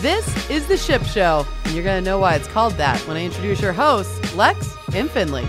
This 0.00 0.48
is 0.48 0.68
The 0.68 0.76
Ship 0.76 1.02
Show, 1.02 1.44
and 1.64 1.74
you're 1.74 1.82
going 1.82 2.04
to 2.04 2.08
know 2.08 2.20
why 2.20 2.36
it's 2.36 2.46
called 2.46 2.74
that 2.74 3.00
when 3.08 3.16
I 3.16 3.24
introduce 3.24 3.60
your 3.60 3.72
hosts, 3.72 4.32
Lex 4.36 4.76
and 4.94 5.10
Finley. 5.10 5.42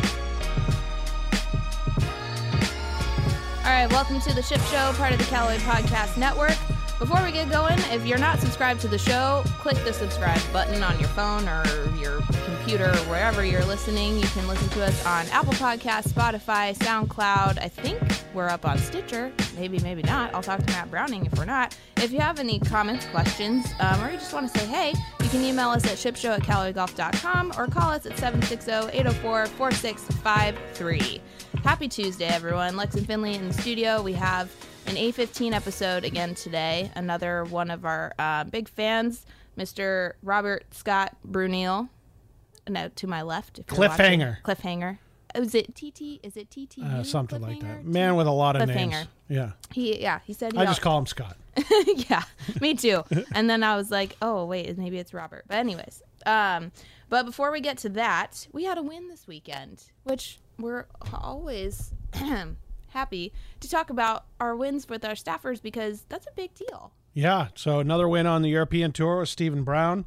All 3.57 3.75
right, 3.75 3.87
welcome 3.91 4.19
to 4.21 4.33
the 4.33 4.41
Ship 4.41 4.59
Show, 4.61 4.91
part 4.93 5.13
of 5.13 5.19
the 5.19 5.25
Callaway 5.25 5.59
Podcast 5.59 6.17
Network. 6.17 6.57
Before 6.99 7.23
we 7.23 7.31
get 7.31 7.49
going, 7.49 7.79
if 7.93 8.05
you're 8.05 8.17
not 8.17 8.41
subscribed 8.41 8.81
to 8.81 8.89
the 8.89 8.97
show, 8.97 9.41
click 9.59 9.77
the 9.85 9.93
subscribe 9.93 10.41
button 10.51 10.83
on 10.83 10.99
your 10.99 11.07
phone 11.07 11.47
or 11.47 11.63
your 11.95 12.19
computer 12.43 12.89
or 12.89 13.09
wherever 13.09 13.41
you're 13.41 13.63
listening. 13.63 14.17
You 14.17 14.27
can 14.27 14.45
listen 14.49 14.67
to 14.71 14.83
us 14.83 15.05
on 15.05 15.25
Apple 15.27 15.53
Podcasts, 15.53 16.09
Spotify, 16.09 16.77
SoundCloud. 16.77 17.57
I 17.57 17.69
think 17.69 18.01
we're 18.33 18.49
up 18.49 18.65
on 18.65 18.77
Stitcher. 18.79 19.31
Maybe, 19.55 19.79
maybe 19.79 20.01
not. 20.03 20.33
I'll 20.33 20.43
talk 20.43 20.59
to 20.59 20.65
Matt 20.73 20.91
Browning 20.91 21.25
if 21.25 21.37
we're 21.37 21.45
not. 21.45 21.73
If 21.95 22.11
you 22.11 22.19
have 22.19 22.37
any 22.37 22.59
comments, 22.59 23.05
questions, 23.05 23.65
um, 23.79 24.03
or 24.03 24.11
you 24.11 24.17
just 24.17 24.33
want 24.33 24.51
to 24.51 24.59
say 24.59 24.65
hey, 24.65 24.93
you 25.23 25.29
can 25.29 25.41
email 25.41 25.69
us 25.69 25.85
at 25.85 25.93
shipshow 25.93 26.35
at 26.35 26.41
callawaygolf.com 26.41 27.53
or 27.57 27.67
call 27.67 27.91
us 27.91 28.07
at 28.07 28.17
760 28.17 28.97
804 28.97 29.45
4653. 29.45 31.21
Happy 31.63 31.87
Tuesday, 31.87 32.27
everyone. 32.27 32.75
Lex 32.75 32.95
and 32.95 33.07
Finley 33.07 33.35
in 33.35 33.47
the 33.47 33.53
studio. 33.53 34.01
We 34.01 34.11
have 34.13 34.53
an 34.89 34.95
A15 34.95 35.53
episode 35.53 36.03
again 36.03 36.33
today. 36.33 36.91
Another 36.95 37.43
one 37.43 37.69
of 37.69 37.85
our 37.85 38.11
uh, 38.17 38.43
big 38.45 38.67
fans, 38.67 39.23
Mr. 39.55 40.13
Robert 40.23 40.65
Scott 40.73 41.15
Bruneel. 41.27 41.89
No, 42.67 42.89
to 42.95 43.05
my 43.05 43.21
left. 43.21 43.59
If 43.59 43.65
you're 43.69 43.87
watching. 43.87 44.19
Cliffhanger. 44.19 44.41
Cliffhanger. 44.41 44.97
Oh, 45.35 45.41
is 45.41 45.53
it 45.53 45.75
TT? 45.75 46.19
Is 46.23 46.35
it 46.35 46.49
TT? 46.49 46.79
Uh, 46.83 47.03
something 47.03 47.39
like 47.39 47.59
that. 47.59 47.85
Man 47.85 48.15
with 48.15 48.25
a 48.25 48.31
lot 48.31 48.55
of 48.55 48.67
names. 48.67 48.95
Yeah. 49.27 49.51
He 49.71 50.01
yeah. 50.01 50.21
He 50.25 50.33
said 50.33 50.53
he 50.53 50.57
I 50.57 50.65
just 50.65 50.81
call 50.81 50.97
him 50.97 51.05
Scott. 51.05 51.37
yeah, 52.09 52.23
me 52.59 52.73
too. 52.73 53.03
And 53.33 53.47
then 53.47 53.61
I 53.63 53.75
was 53.75 53.91
like, 53.91 54.17
oh 54.23 54.45
wait, 54.45 54.75
maybe 54.75 54.97
it's 54.97 55.13
Robert. 55.13 55.45
But 55.47 55.57
anyways, 55.57 56.01
um, 56.25 56.71
but 57.09 57.27
before 57.27 57.51
we 57.51 57.61
get 57.61 57.77
to 57.79 57.89
that, 57.89 58.47
we 58.53 58.63
had 58.63 58.79
a 58.79 58.81
win 58.81 59.07
this 59.07 59.27
weekend, 59.27 59.83
which 60.03 60.39
we're 60.57 60.87
always 61.13 61.93
happy 62.91 63.33
to 63.59 63.69
talk 63.69 63.89
about 63.89 64.25
our 64.39 64.55
wins 64.55 64.87
with 64.89 65.03
our 65.05 65.13
staffers 65.13 65.61
because 65.61 66.05
that's 66.09 66.27
a 66.27 66.31
big 66.35 66.53
deal. 66.53 66.91
Yeah. 67.13 67.47
So 67.55 67.79
another 67.79 68.07
win 68.07 68.25
on 68.27 68.41
the 68.41 68.49
European 68.49 68.91
Tour 68.91 69.19
with 69.19 69.29
Steven 69.29 69.63
Brown. 69.63 70.05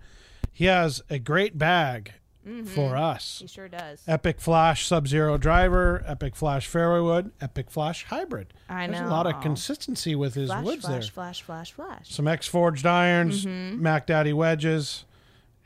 He 0.52 0.66
has 0.66 1.02
a 1.10 1.18
great 1.18 1.58
bag 1.58 2.12
Mm-hmm. 2.44 2.64
for 2.74 2.96
us. 2.96 3.38
He 3.40 3.46
sure 3.46 3.68
does. 3.68 4.02
Epic 4.08 4.40
Flash 4.40 4.84
Sub 4.88 5.06
Zero 5.06 5.38
driver, 5.38 6.02
Epic 6.04 6.34
Flash 6.34 6.66
fairway 6.66 6.98
wood, 6.98 7.30
Epic 7.40 7.70
Flash 7.70 8.02
hybrid. 8.06 8.52
I 8.68 8.88
There's 8.88 8.98
a 8.98 9.04
lot 9.06 9.28
of 9.28 9.40
consistency 9.40 10.16
with 10.16 10.34
his 10.34 10.48
Flash, 10.50 10.64
woods 10.64 10.80
flash, 10.84 10.92
there. 10.92 11.12
flash, 11.12 11.42
flash, 11.42 11.70
flash. 11.72 12.10
Some 12.12 12.26
X 12.26 12.48
forged 12.48 12.84
irons, 12.84 13.46
Mac 13.46 14.08
Daddy 14.08 14.32
wedges, 14.32 15.04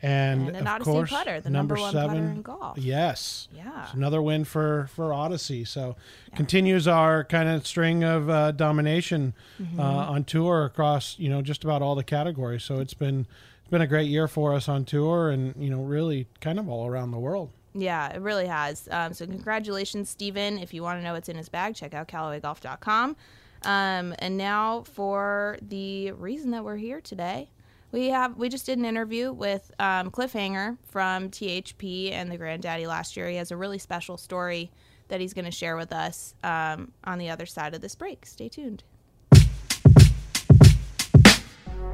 and. 0.02 0.48
And 0.48 0.56
an 0.56 0.66
of 0.66 0.74
Odyssey 0.74 0.90
course 0.90 1.10
putter, 1.10 1.40
the 1.40 1.50
number 1.50 1.74
number 1.74 1.82
one 1.82 1.92
seven. 1.92 2.16
putter 2.16 2.30
in 2.32 2.42
golf. 2.42 2.78
Yes. 2.78 3.48
Yeah. 3.54 3.84
It's 3.84 3.94
another 3.94 4.20
win 4.22 4.44
for 4.44 4.88
for 4.94 5.12
Odyssey. 5.12 5.64
So 5.64 5.96
continues 6.34 6.86
our 6.86 7.24
kind 7.24 7.48
of 7.48 7.66
string 7.66 8.04
of 8.04 8.28
uh, 8.30 8.52
domination 8.52 9.34
Mm-hmm. 9.60 9.80
uh, 9.80 9.82
on 9.84 10.24
tour 10.24 10.64
across 10.64 11.18
you 11.18 11.28
know 11.30 11.40
just 11.42 11.64
about 11.64 11.82
all 11.82 11.94
the 11.94 12.04
categories. 12.04 12.62
So 12.62 12.78
it's 12.80 12.94
been 12.94 13.26
it's 13.60 13.70
been 13.70 13.80
a 13.82 13.86
great 13.86 14.08
year 14.08 14.28
for 14.28 14.54
us 14.54 14.68
on 14.68 14.84
tour, 14.84 15.30
and 15.30 15.54
you 15.58 15.70
know 15.70 15.80
really 15.82 16.26
kind 16.40 16.58
of 16.58 16.68
all 16.68 16.86
around 16.86 17.10
the 17.10 17.18
world. 17.18 17.50
Yeah, 17.78 18.10
it 18.14 18.20
really 18.22 18.46
has. 18.46 18.88
Um, 18.90 19.12
so 19.12 19.26
congratulations, 19.26 20.08
Steven. 20.08 20.58
If 20.58 20.72
you 20.72 20.82
want 20.82 20.98
to 21.00 21.04
know 21.04 21.12
what's 21.12 21.28
in 21.28 21.36
his 21.36 21.48
bag, 21.50 21.74
check 21.74 21.92
out 21.92 22.08
CallawayGolf.com. 22.08 23.16
Um, 23.64 24.14
and 24.18 24.36
now 24.38 24.82
for 24.82 25.58
the 25.60 26.12
reason 26.12 26.52
that 26.52 26.64
we're 26.64 26.76
here 26.76 27.00
today. 27.00 27.50
We 27.92 28.08
have 28.08 28.36
we 28.36 28.48
just 28.48 28.66
did 28.66 28.78
an 28.78 28.84
interview 28.84 29.32
with 29.32 29.70
um, 29.78 30.10
Cliffhanger 30.10 30.76
from 30.88 31.30
THP 31.30 32.12
and 32.12 32.30
the 32.30 32.36
Granddaddy 32.36 32.86
last 32.86 33.16
year. 33.16 33.28
He 33.28 33.36
has 33.36 33.50
a 33.50 33.56
really 33.56 33.78
special 33.78 34.16
story 34.16 34.70
that 35.08 35.20
he's 35.20 35.32
going 35.32 35.44
to 35.44 35.50
share 35.50 35.76
with 35.76 35.92
us 35.92 36.34
um, 36.42 36.92
on 37.04 37.18
the 37.18 37.30
other 37.30 37.46
side 37.46 37.74
of 37.74 37.80
this 37.80 37.94
break. 37.94 38.26
Stay 38.26 38.48
tuned. 38.48 38.82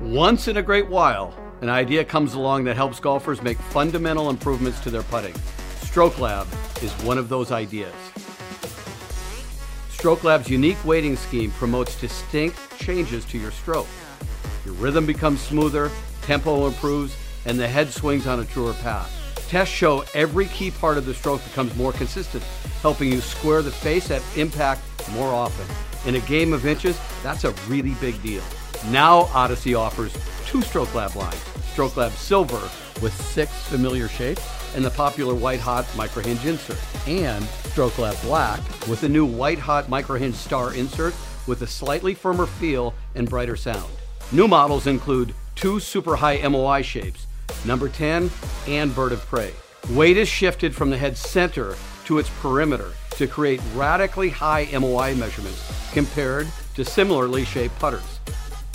Once 0.00 0.48
in 0.48 0.56
a 0.56 0.62
great 0.62 0.88
while, 0.88 1.32
an 1.60 1.68
idea 1.68 2.04
comes 2.04 2.34
along 2.34 2.64
that 2.64 2.74
helps 2.74 2.98
golfers 2.98 3.40
make 3.42 3.58
fundamental 3.58 4.30
improvements 4.30 4.80
to 4.80 4.90
their 4.90 5.02
putting. 5.04 5.34
Stroke 5.82 6.18
Lab 6.18 6.48
is 6.82 6.92
one 7.04 7.18
of 7.18 7.28
those 7.28 7.52
ideas. 7.52 7.94
Stroke 9.90 10.24
Lab's 10.24 10.50
unique 10.50 10.82
weighting 10.84 11.14
scheme 11.16 11.52
promotes 11.52 12.00
distinct 12.00 12.58
changes 12.78 13.24
to 13.26 13.38
your 13.38 13.52
stroke. 13.52 13.86
Your 14.64 14.74
rhythm 14.74 15.06
becomes 15.06 15.40
smoother, 15.40 15.90
tempo 16.22 16.66
improves, 16.66 17.16
and 17.46 17.58
the 17.58 17.66
head 17.66 17.90
swings 17.90 18.26
on 18.26 18.40
a 18.40 18.44
truer 18.44 18.74
path. 18.74 19.18
Tests 19.48 19.74
show 19.74 20.04
every 20.14 20.46
key 20.46 20.70
part 20.70 20.96
of 20.96 21.04
the 21.04 21.12
stroke 21.12 21.44
becomes 21.44 21.74
more 21.76 21.92
consistent, 21.92 22.42
helping 22.80 23.12
you 23.12 23.20
square 23.20 23.60
the 23.60 23.70
face 23.70 24.10
at 24.10 24.22
impact 24.36 24.82
more 25.10 25.28
often. 25.28 25.66
In 26.08 26.14
a 26.14 26.26
game 26.26 26.52
of 26.52 26.66
inches, 26.66 26.98
that's 27.22 27.44
a 27.44 27.52
really 27.68 27.94
big 28.00 28.20
deal. 28.22 28.42
Now 28.90 29.28
Odyssey 29.34 29.74
offers 29.74 30.16
two 30.46 30.62
Stroke 30.62 30.94
Lab 30.94 31.14
lines 31.14 31.40
Stroke 31.72 31.96
Lab 31.96 32.12
Silver 32.12 32.60
with 33.00 33.14
six 33.14 33.50
familiar 33.66 34.08
shapes, 34.08 34.46
and 34.74 34.84
the 34.84 34.90
popular 34.90 35.34
White 35.34 35.60
Hot 35.60 35.86
Micro 35.96 36.22
Hinge 36.22 36.44
insert, 36.44 36.78
and 37.06 37.44
Stroke 37.44 37.98
Lab 37.98 38.20
Black 38.22 38.60
with 38.88 39.00
the 39.00 39.08
new 39.08 39.24
White 39.24 39.58
Hot 39.58 39.88
Micro 39.88 40.16
Hinge 40.16 40.34
Star 40.34 40.74
insert 40.74 41.14
with 41.46 41.62
a 41.62 41.66
slightly 41.66 42.14
firmer 42.14 42.46
feel 42.46 42.94
and 43.14 43.28
brighter 43.28 43.56
sound. 43.56 43.90
New 44.34 44.48
models 44.48 44.86
include 44.86 45.34
two 45.56 45.78
super 45.78 46.16
high 46.16 46.38
MOI 46.48 46.80
shapes, 46.80 47.26
number 47.66 47.90
10 47.90 48.30
and 48.66 48.94
Bird 48.94 49.12
of 49.12 49.20
Prey. 49.26 49.52
Weight 49.90 50.16
is 50.16 50.26
shifted 50.26 50.74
from 50.74 50.88
the 50.88 50.96
head 50.96 51.18
center 51.18 51.76
to 52.06 52.18
its 52.18 52.30
perimeter 52.40 52.92
to 53.10 53.26
create 53.26 53.60
radically 53.74 54.30
high 54.30 54.66
MOI 54.72 55.14
measurements 55.16 55.70
compared 55.92 56.48
to 56.74 56.82
similarly 56.82 57.44
shaped 57.44 57.78
putters. 57.78 58.20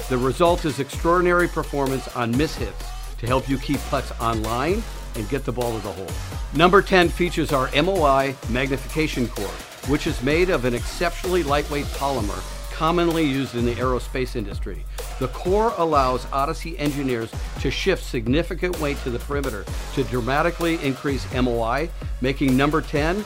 The 0.09 0.17
result 0.19 0.63
is 0.63 0.79
extraordinary 0.79 1.47
performance 1.47 2.07
on 2.15 2.35
mishits 2.35 3.17
to 3.17 3.25
help 3.25 3.49
you 3.49 3.57
keep 3.57 3.79
putts 3.89 4.11
on 4.19 4.43
line 4.43 4.83
and 5.15 5.27
get 5.27 5.43
the 5.43 5.51
ball 5.51 5.75
to 5.75 5.83
the 5.83 5.91
hole. 5.91 6.11
Number 6.53 6.83
10 6.83 7.09
features 7.09 7.51
our 7.51 7.71
MOI 7.81 8.35
magnification 8.49 9.27
core, 9.27 9.47
which 9.87 10.05
is 10.05 10.21
made 10.21 10.51
of 10.51 10.65
an 10.65 10.75
exceptionally 10.75 11.41
lightweight 11.41 11.85
polymer 11.85 12.43
commonly 12.77 13.25
used 13.25 13.55
in 13.55 13.65
the 13.65 13.73
aerospace 13.73 14.35
industry. 14.35 14.85
The 15.19 15.27
core 15.29 15.73
allows 15.77 16.27
Odyssey 16.31 16.77
engineers 16.77 17.31
to 17.61 17.71
shift 17.71 18.03
significant 18.03 18.79
weight 18.79 18.97
to 18.99 19.09
the 19.09 19.19
perimeter 19.19 19.65
to 19.95 20.03
dramatically 20.03 20.75
increase 20.83 21.25
MOI, 21.33 21.89
making 22.21 22.55
number 22.55 22.81
10 22.81 23.23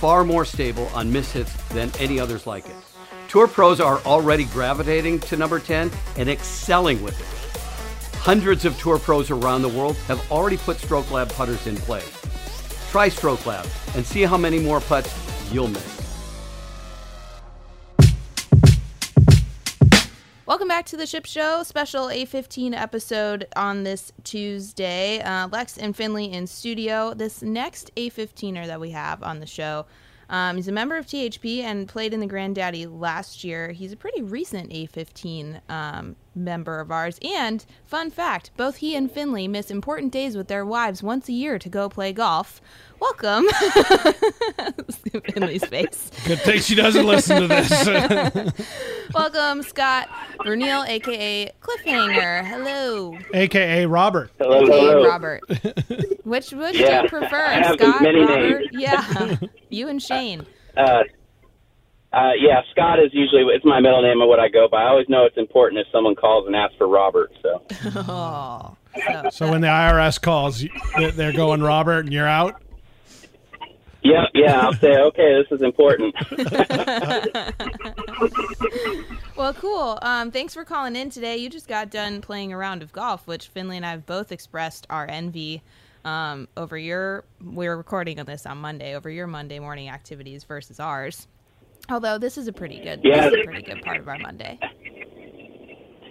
far 0.00 0.24
more 0.24 0.44
stable 0.44 0.86
on 0.94 1.12
mishits 1.12 1.68
than 1.68 1.90
any 1.98 2.18
others 2.18 2.46
like 2.46 2.66
it. 2.66 2.76
Tour 3.28 3.48
pros 3.48 3.80
are 3.80 3.98
already 4.06 4.44
gravitating 4.44 5.20
to 5.20 5.36
number 5.36 5.58
10 5.58 5.90
and 6.16 6.28
excelling 6.28 7.02
with 7.02 7.18
it. 7.20 8.16
Hundreds 8.18 8.64
of 8.64 8.78
tour 8.78 8.98
pros 8.98 9.30
around 9.30 9.62
the 9.62 9.68
world 9.68 9.96
have 10.08 10.32
already 10.32 10.56
put 10.56 10.78
Stroke 10.78 11.10
Lab 11.10 11.28
putters 11.30 11.66
in 11.66 11.76
play. 11.76 12.02
Try 12.90 13.08
Stroke 13.08 13.44
Lab 13.46 13.66
and 13.94 14.06
see 14.06 14.22
how 14.22 14.36
many 14.36 14.58
more 14.58 14.80
putts 14.80 15.14
you'll 15.52 15.68
make. 15.68 15.95
Welcome 20.46 20.68
back 20.68 20.86
to 20.86 20.96
the 20.96 21.08
Ship 21.08 21.26
Show, 21.26 21.64
special 21.64 22.06
A15 22.06 22.72
episode 22.72 23.48
on 23.56 23.82
this 23.82 24.12
Tuesday. 24.22 25.20
Uh, 25.20 25.48
Lex 25.48 25.76
and 25.76 25.96
Finley 25.96 26.32
in 26.32 26.46
studio. 26.46 27.14
This 27.14 27.42
next 27.42 27.90
A15er 27.96 28.64
that 28.68 28.78
we 28.78 28.92
have 28.92 29.24
on 29.24 29.40
the 29.40 29.46
show, 29.46 29.86
um, 30.28 30.56
he's 30.56 30.68
a 30.68 30.72
member 30.72 30.96
of 30.96 31.06
THP 31.06 31.62
and 31.62 31.88
played 31.88 32.12
in 32.12 32.20
the 32.20 32.26
Granddaddy 32.26 32.86
last 32.86 33.44
year. 33.44 33.72
He's 33.72 33.92
a 33.92 33.96
pretty 33.96 34.22
recent 34.22 34.70
A15 34.70 35.60
um, 35.68 36.16
member 36.34 36.80
of 36.80 36.90
ours. 36.90 37.18
And 37.22 37.64
fun 37.84 38.10
fact 38.10 38.50
both 38.56 38.76
he 38.76 38.96
and 38.96 39.10
Finley 39.10 39.46
miss 39.48 39.70
important 39.70 40.12
days 40.12 40.36
with 40.36 40.48
their 40.48 40.64
wives 40.64 41.02
once 41.02 41.28
a 41.28 41.32
year 41.32 41.58
to 41.58 41.68
go 41.68 41.88
play 41.88 42.12
golf. 42.12 42.60
Welcome. 43.00 43.46
Finley's 45.32 45.64
face. 45.66 46.10
Good 46.26 46.40
thing 46.40 46.60
she 46.60 46.74
doesn't 46.74 47.06
listen 47.06 47.42
to 47.42 47.48
this. 47.48 47.70
Welcome, 49.14 49.62
Scott 49.62 50.08
Bruneel, 50.40 50.86
aka 50.88 51.50
Cliffhanger. 51.60 52.44
Hello. 52.46 53.16
AKA 53.34 53.86
Robert. 53.86 54.30
Hello, 54.38 54.60
Hey, 54.66 54.80
hello. 54.80 55.04
Robert. 55.06 55.40
Which 56.24 56.52
would 56.52 56.74
Yeah, 56.74 57.02
you 57.02 57.08
prefer, 57.08 57.44
I 57.44 57.52
have 57.62 57.74
Scott, 57.78 58.02
many 58.02 58.20
Robert? 58.20 58.60
names. 58.60 58.66
Yeah, 58.72 59.36
you 59.68 59.88
and 59.88 60.02
Shane. 60.02 60.46
Uh, 60.76 61.02
uh, 62.12 62.30
yeah, 62.38 62.62
Scott 62.72 62.98
is 62.98 63.10
usually 63.12 63.42
it's 63.54 63.64
my 63.64 63.80
middle 63.80 64.00
name 64.02 64.20
and 64.20 64.28
what 64.28 64.40
I 64.40 64.48
go 64.48 64.68
by. 64.70 64.82
I 64.84 64.88
always 64.88 65.08
know 65.08 65.24
it's 65.26 65.36
important 65.36 65.80
if 65.80 65.86
someone 65.92 66.14
calls 66.14 66.46
and 66.46 66.56
asks 66.56 66.76
for 66.78 66.88
Robert. 66.88 67.30
So 67.42 67.62
Oh, 68.08 68.76
so, 69.06 69.30
So 69.30 69.50
when 69.50 69.60
the 69.60 69.66
IRS 69.68 70.20
calls, 70.20 70.64
they're- 70.96 71.10
they're 71.12 71.32
going 71.32 71.62
Robert, 71.62 72.00
and 72.06 72.12
you're 72.12 72.26
out. 72.28 72.62
Yeah, 74.08 74.24
yeah. 74.34 74.60
I'll 74.60 74.72
say, 74.74 74.96
okay, 74.96 75.42
this 75.42 75.50
is 75.58 75.62
important. 75.62 76.14
Well, 79.36 79.52
cool. 79.52 79.98
Um, 80.00 80.30
thanks 80.30 80.54
for 80.54 80.64
calling 80.64 80.96
in 80.96 81.10
today. 81.10 81.36
You 81.36 81.50
just 81.50 81.68
got 81.68 81.90
done 81.90 82.22
playing 82.22 82.54
a 82.54 82.56
round 82.56 82.82
of 82.82 82.90
golf, 82.90 83.26
which 83.26 83.48
Finley 83.48 83.76
and 83.76 83.84
I 83.84 83.90
have 83.90 84.06
both 84.06 84.32
expressed 84.32 84.86
our 84.88 85.06
envy 85.10 85.62
um, 86.06 86.48
over 86.56 86.78
your. 86.78 87.24
We're 87.44 87.76
recording 87.76 88.18
on 88.18 88.24
this 88.24 88.46
on 88.46 88.56
Monday 88.58 88.96
over 88.96 89.10
your 89.10 89.26
Monday 89.26 89.58
morning 89.58 89.90
activities 89.90 90.44
versus 90.44 90.80
ours. 90.80 91.28
Although 91.90 92.16
this 92.16 92.38
is 92.38 92.48
a 92.48 92.52
pretty 92.52 92.80
good, 92.80 93.00
Yeah. 93.04 93.28
this 93.28 93.34
is 93.34 93.40
a 93.42 93.44
pretty 93.44 93.62
good 93.62 93.82
part 93.82 93.98
of 93.98 94.08
our 94.08 94.18
Monday. 94.18 94.58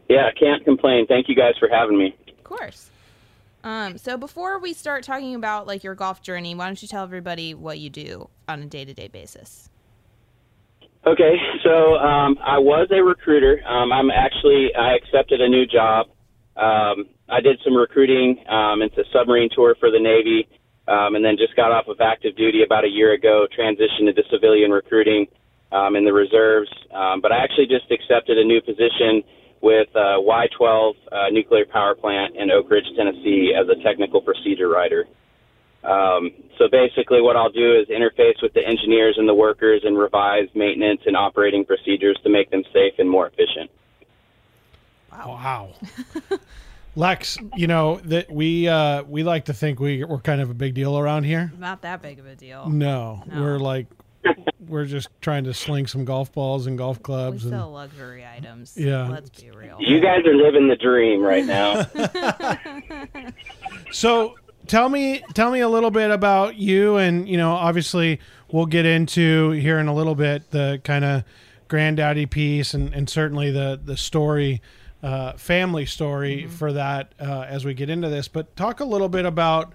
Yeah, 0.07 0.29
can't 0.39 0.63
complain. 0.63 1.07
Thank 1.07 1.27
you 1.27 1.35
guys 1.35 1.55
for 1.59 1.67
having 1.67 1.97
me. 1.97 2.15
Of 2.27 2.43
course. 2.43 2.91
Um, 3.65 3.97
so 3.97 4.15
before 4.15 4.59
we 4.59 4.73
start 4.73 5.03
talking 5.03 5.33
about 5.33 5.65
like 5.65 5.83
your 5.83 5.95
golf 5.95 6.21
journey, 6.21 6.53
why 6.53 6.67
don't 6.67 6.79
you 6.79 6.87
tell 6.87 7.03
everybody 7.03 7.55
what 7.55 7.79
you 7.79 7.89
do 7.89 8.29
on 8.47 8.61
a 8.61 8.67
day 8.67 8.85
to 8.85 8.93
day 8.93 9.07
basis? 9.07 9.71
Okay, 11.07 11.35
so 11.63 11.95
um, 11.95 12.37
I 12.45 12.59
was 12.59 12.87
a 12.91 13.03
recruiter. 13.03 13.61
Um, 13.67 13.91
I'm 13.91 14.11
actually 14.11 14.69
I 14.77 14.93
accepted 14.93 15.41
a 15.41 15.49
new 15.49 15.65
job. 15.65 16.07
Um, 16.55 17.09
I 17.27 17.41
did 17.41 17.59
some 17.63 17.75
recruiting 17.75 18.37
um, 18.47 18.83
into 18.83 19.03
submarine 19.11 19.49
tour 19.53 19.75
for 19.79 19.89
the 19.89 19.99
Navy, 19.99 20.47
um, 20.87 21.15
and 21.15 21.25
then 21.25 21.35
just 21.35 21.55
got 21.55 21.71
off 21.71 21.87
of 21.87 21.99
active 21.99 22.35
duty 22.35 22.61
about 22.63 22.85
a 22.85 22.87
year 22.87 23.13
ago. 23.13 23.47
Transitioned 23.57 24.07
into 24.07 24.21
civilian 24.29 24.69
recruiting 24.69 25.25
um, 25.71 25.95
in 25.95 26.05
the 26.05 26.13
reserves, 26.13 26.69
um, 26.93 27.19
but 27.19 27.31
I 27.31 27.43
actually 27.43 27.65
just 27.65 27.89
accepted 27.89 28.37
a 28.37 28.45
new 28.45 28.61
position 28.61 29.23
with 29.65 29.87
uh, 29.95 30.21
Y12 30.21 30.93
uh, 31.11 31.29
nuclear 31.31 31.65
power 31.65 31.95
plant 31.95 32.35
in 32.35 32.51
Oak 32.51 32.69
Ridge, 32.69 32.85
Tennessee, 32.95 33.51
as 33.59 33.67
a 33.67 33.81
technical 33.83 34.21
procedure 34.21 34.69
writer. 34.69 35.07
Um, 35.83 36.29
so 36.59 36.67
basically, 36.71 37.19
what 37.19 37.35
I'll 37.35 37.49
do 37.51 37.73
is 37.79 37.87
interface 37.87 38.41
with 38.43 38.53
the 38.53 38.61
engineers 38.65 39.15
and 39.17 39.27
the 39.27 39.33
workers 39.33 39.81
and 39.83 39.97
revise 39.97 40.47
maintenance 40.53 41.01
and 41.07 41.17
operating 41.17 41.65
procedures 41.65 42.15
to 42.23 42.29
make 42.29 42.51
them 42.51 42.63
safe 42.71 42.93
and 42.99 43.09
more 43.09 43.25
efficient. 43.27 43.71
Wow. 45.11 45.73
Lex, 46.95 47.37
you 47.55 47.67
know 47.67 47.99
that 48.05 48.31
we 48.31 48.67
uh, 48.67 49.03
we 49.03 49.23
like 49.23 49.45
to 49.45 49.53
think 49.53 49.79
we 49.79 50.03
we're 50.03 50.19
kind 50.19 50.41
of 50.41 50.49
a 50.49 50.53
big 50.53 50.75
deal 50.75 50.97
around 50.97 51.23
here. 51.23 51.51
Not 51.57 51.81
that 51.81 52.01
big 52.03 52.19
of 52.19 52.27
a 52.27 52.35
deal. 52.35 52.69
No, 52.69 53.23
No. 53.25 53.41
we're 53.41 53.59
like 53.59 53.87
we're 54.67 54.85
just 54.85 55.09
trying 55.21 55.43
to 55.45 55.53
sling 55.53 55.87
some 55.87 56.05
golf 56.05 56.31
balls 56.33 56.67
and 56.67 56.77
golf 56.77 56.97
We 56.99 57.03
clubs 57.03 57.43
and 57.45 57.53
sell 57.53 57.71
luxury 57.71 58.25
items. 58.25 58.75
Yeah. 58.75 59.07
Let's 59.07 59.29
be 59.29 59.51
real. 59.51 59.77
You 59.79 59.99
guys 60.01 60.25
are 60.25 60.35
living 60.35 60.67
the 60.67 60.75
dream 60.75 61.21
right 61.21 61.45
now. 61.45 61.85
So 63.91 64.35
tell 64.67 64.89
me 64.89 65.23
tell 65.33 65.51
me 65.51 65.59
a 65.61 65.69
little 65.69 65.91
bit 65.91 66.11
about 66.11 66.55
you 66.55 66.97
and 66.97 67.29
you 67.29 67.37
know 67.37 67.51
obviously 67.51 68.19
we'll 68.51 68.65
get 68.65 68.85
into 68.85 69.51
here 69.51 69.79
in 69.79 69.87
a 69.87 69.93
little 69.93 70.15
bit 70.15 70.49
the 70.51 70.81
kind 70.83 71.05
of 71.05 71.23
granddaddy 71.67 72.25
piece 72.25 72.73
and, 72.73 72.93
and 72.93 73.09
certainly 73.09 73.51
the 73.51 73.79
the 73.83 73.95
story 73.95 74.61
uh, 75.03 75.33
family 75.33 75.85
story 75.85 76.47
for 76.47 76.73
that 76.73 77.13
uh, 77.19 77.45
as 77.47 77.63
we 77.63 77.73
get 77.73 77.89
into 77.89 78.09
this 78.09 78.27
but 78.27 78.55
talk 78.55 78.79
a 78.79 78.85
little 78.85 79.09
bit 79.09 79.25
about 79.25 79.71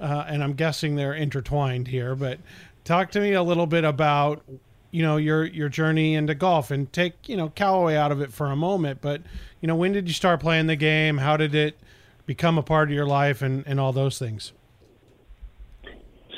uh, 0.00 0.24
and 0.26 0.42
I'm 0.42 0.54
guessing 0.54 0.96
they're 0.96 1.14
intertwined 1.14 1.86
here 1.88 2.14
but 2.16 2.38
talk 2.84 3.10
to 3.12 3.20
me 3.20 3.32
a 3.32 3.42
little 3.42 3.66
bit 3.66 3.84
about 3.84 4.42
you 4.90 5.02
know 5.02 5.16
your 5.16 5.44
your 5.44 5.68
journey 5.68 6.14
into 6.14 6.34
golf 6.34 6.70
and 6.70 6.92
take 6.92 7.28
you 7.28 7.36
know 7.36 7.48
Callaway 7.50 7.96
out 7.96 8.12
of 8.12 8.20
it 8.20 8.32
for 8.32 8.46
a 8.48 8.56
moment 8.56 9.00
but 9.00 9.22
you 9.60 9.66
know 9.66 9.74
when 9.74 9.92
did 9.92 10.08
you 10.08 10.14
start 10.14 10.40
playing 10.40 10.66
the 10.66 10.76
game 10.76 11.18
how 11.18 11.36
did 11.36 11.54
it 11.54 11.78
become 12.26 12.58
a 12.58 12.62
part 12.62 12.88
of 12.88 12.94
your 12.94 13.06
life 13.06 13.42
and, 13.42 13.64
and 13.66 13.80
all 13.80 13.92
those 13.92 14.18
things. 14.18 14.52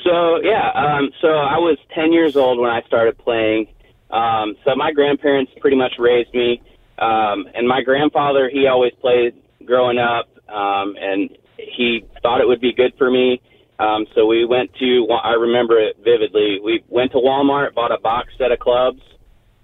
So 0.03 0.39
yeah, 0.43 0.69
um, 0.75 1.09
so 1.21 1.29
I 1.29 1.57
was 1.57 1.77
10 1.93 2.13
years 2.13 2.35
old 2.35 2.59
when 2.59 2.69
I 2.69 2.81
started 2.83 3.17
playing. 3.17 3.67
Um, 4.11 4.55
so 4.63 4.75
my 4.75 4.91
grandparents 4.91 5.51
pretty 5.59 5.77
much 5.77 5.93
raised 5.97 6.33
me, 6.33 6.61
um, 6.99 7.47
and 7.53 7.67
my 7.67 7.81
grandfather 7.81 8.49
he 8.49 8.67
always 8.67 8.93
played 9.01 9.33
growing 9.65 9.97
up, 9.97 10.29
um, 10.47 10.95
and 10.99 11.35
he 11.57 12.05
thought 12.21 12.39
it 12.39 12.47
would 12.47 12.61
be 12.61 12.71
good 12.71 12.93
for 12.97 13.09
me. 13.09 13.41
Um, 13.77 14.05
so 14.15 14.25
we 14.25 14.45
went 14.45 14.73
to 14.75 15.07
I 15.23 15.33
remember 15.33 15.79
it 15.79 15.97
vividly. 15.97 16.59
We 16.63 16.83
went 16.87 17.11
to 17.11 17.17
Walmart, 17.17 17.73
bought 17.73 17.91
a 17.91 17.99
box 17.99 18.29
set 18.37 18.51
of 18.51 18.59
clubs, 18.59 19.01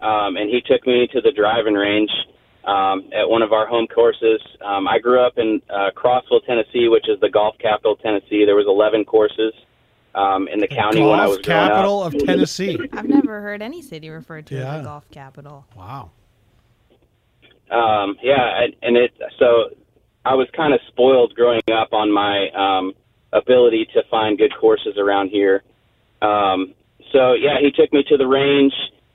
um, 0.02 0.36
and 0.36 0.50
he 0.50 0.62
took 0.62 0.86
me 0.86 1.08
to 1.13 1.22
the 1.22 1.31
driving 1.31 1.75
range 1.75 2.12
um, 2.66 3.10
at 3.13 3.30
one 3.30 3.42
of 3.42 3.54
our 3.54 3.68
home 3.68 3.88
courses. 3.88 4.42
Um, 4.63 4.88
I 4.88 5.00
grew 5.00 5.25
up 5.25 5.38
in 5.38 5.62
uh, 5.69 5.92
Crossville, 5.96 6.46
Tennessee, 6.46 6.88
which 6.90 7.08
is 7.08 7.19
the 7.22 7.30
golf 7.30 7.56
capital 7.60 7.94
of 7.94 8.02
Tennessee. 8.02 8.44
There 8.46 8.56
was 8.56 8.68
11 8.68 9.06
courses 9.06 9.54
um, 10.13 10.48
in 10.48 10.60
the 10.60 10.68
county 10.68 11.02
when 11.02 11.19
I 11.19 11.28
was 11.28 11.38
Golf 11.38 11.46
growing 11.46 11.68
capital 11.69 12.04
up. 12.04 12.13
of 12.13 12.25
Tennessee. 12.25 12.78
I've 12.92 13.08
never 13.08 13.42
heard 13.42 13.62
any 13.62 13.81
city 13.81 14.10
referred 14.10 14.46
to 14.48 14.58
as 14.58 14.81
the 14.81 14.84
golf 14.84 15.10
capital. 15.12 15.66
Wow. 15.75 16.12
Um, 17.69 18.18
yeah, 18.22 18.63
and, 18.63 18.75
and 18.81 18.98
it 18.98 19.13
so 19.40 19.69
I 20.25 20.34
was 20.36 20.48
kind 20.56 20.74
of 20.74 20.81
spoiled 20.88 21.34
growing 21.36 21.62
up 21.72 21.94
on 21.94 22.12
my 22.12 22.50
um, 22.50 22.94
ability 23.33 23.88
to 23.94 24.04
find 24.10 24.38
good 24.38 24.54
courses 24.60 24.98
around 24.98 25.30
here. 25.30 25.63
Um, 26.22 26.74
so 27.12 27.33
yeah, 27.33 27.60
he 27.60 27.72
took 27.72 27.92
me 27.92 28.04
to 28.10 28.18
the 28.18 28.28
range, 28.28 28.74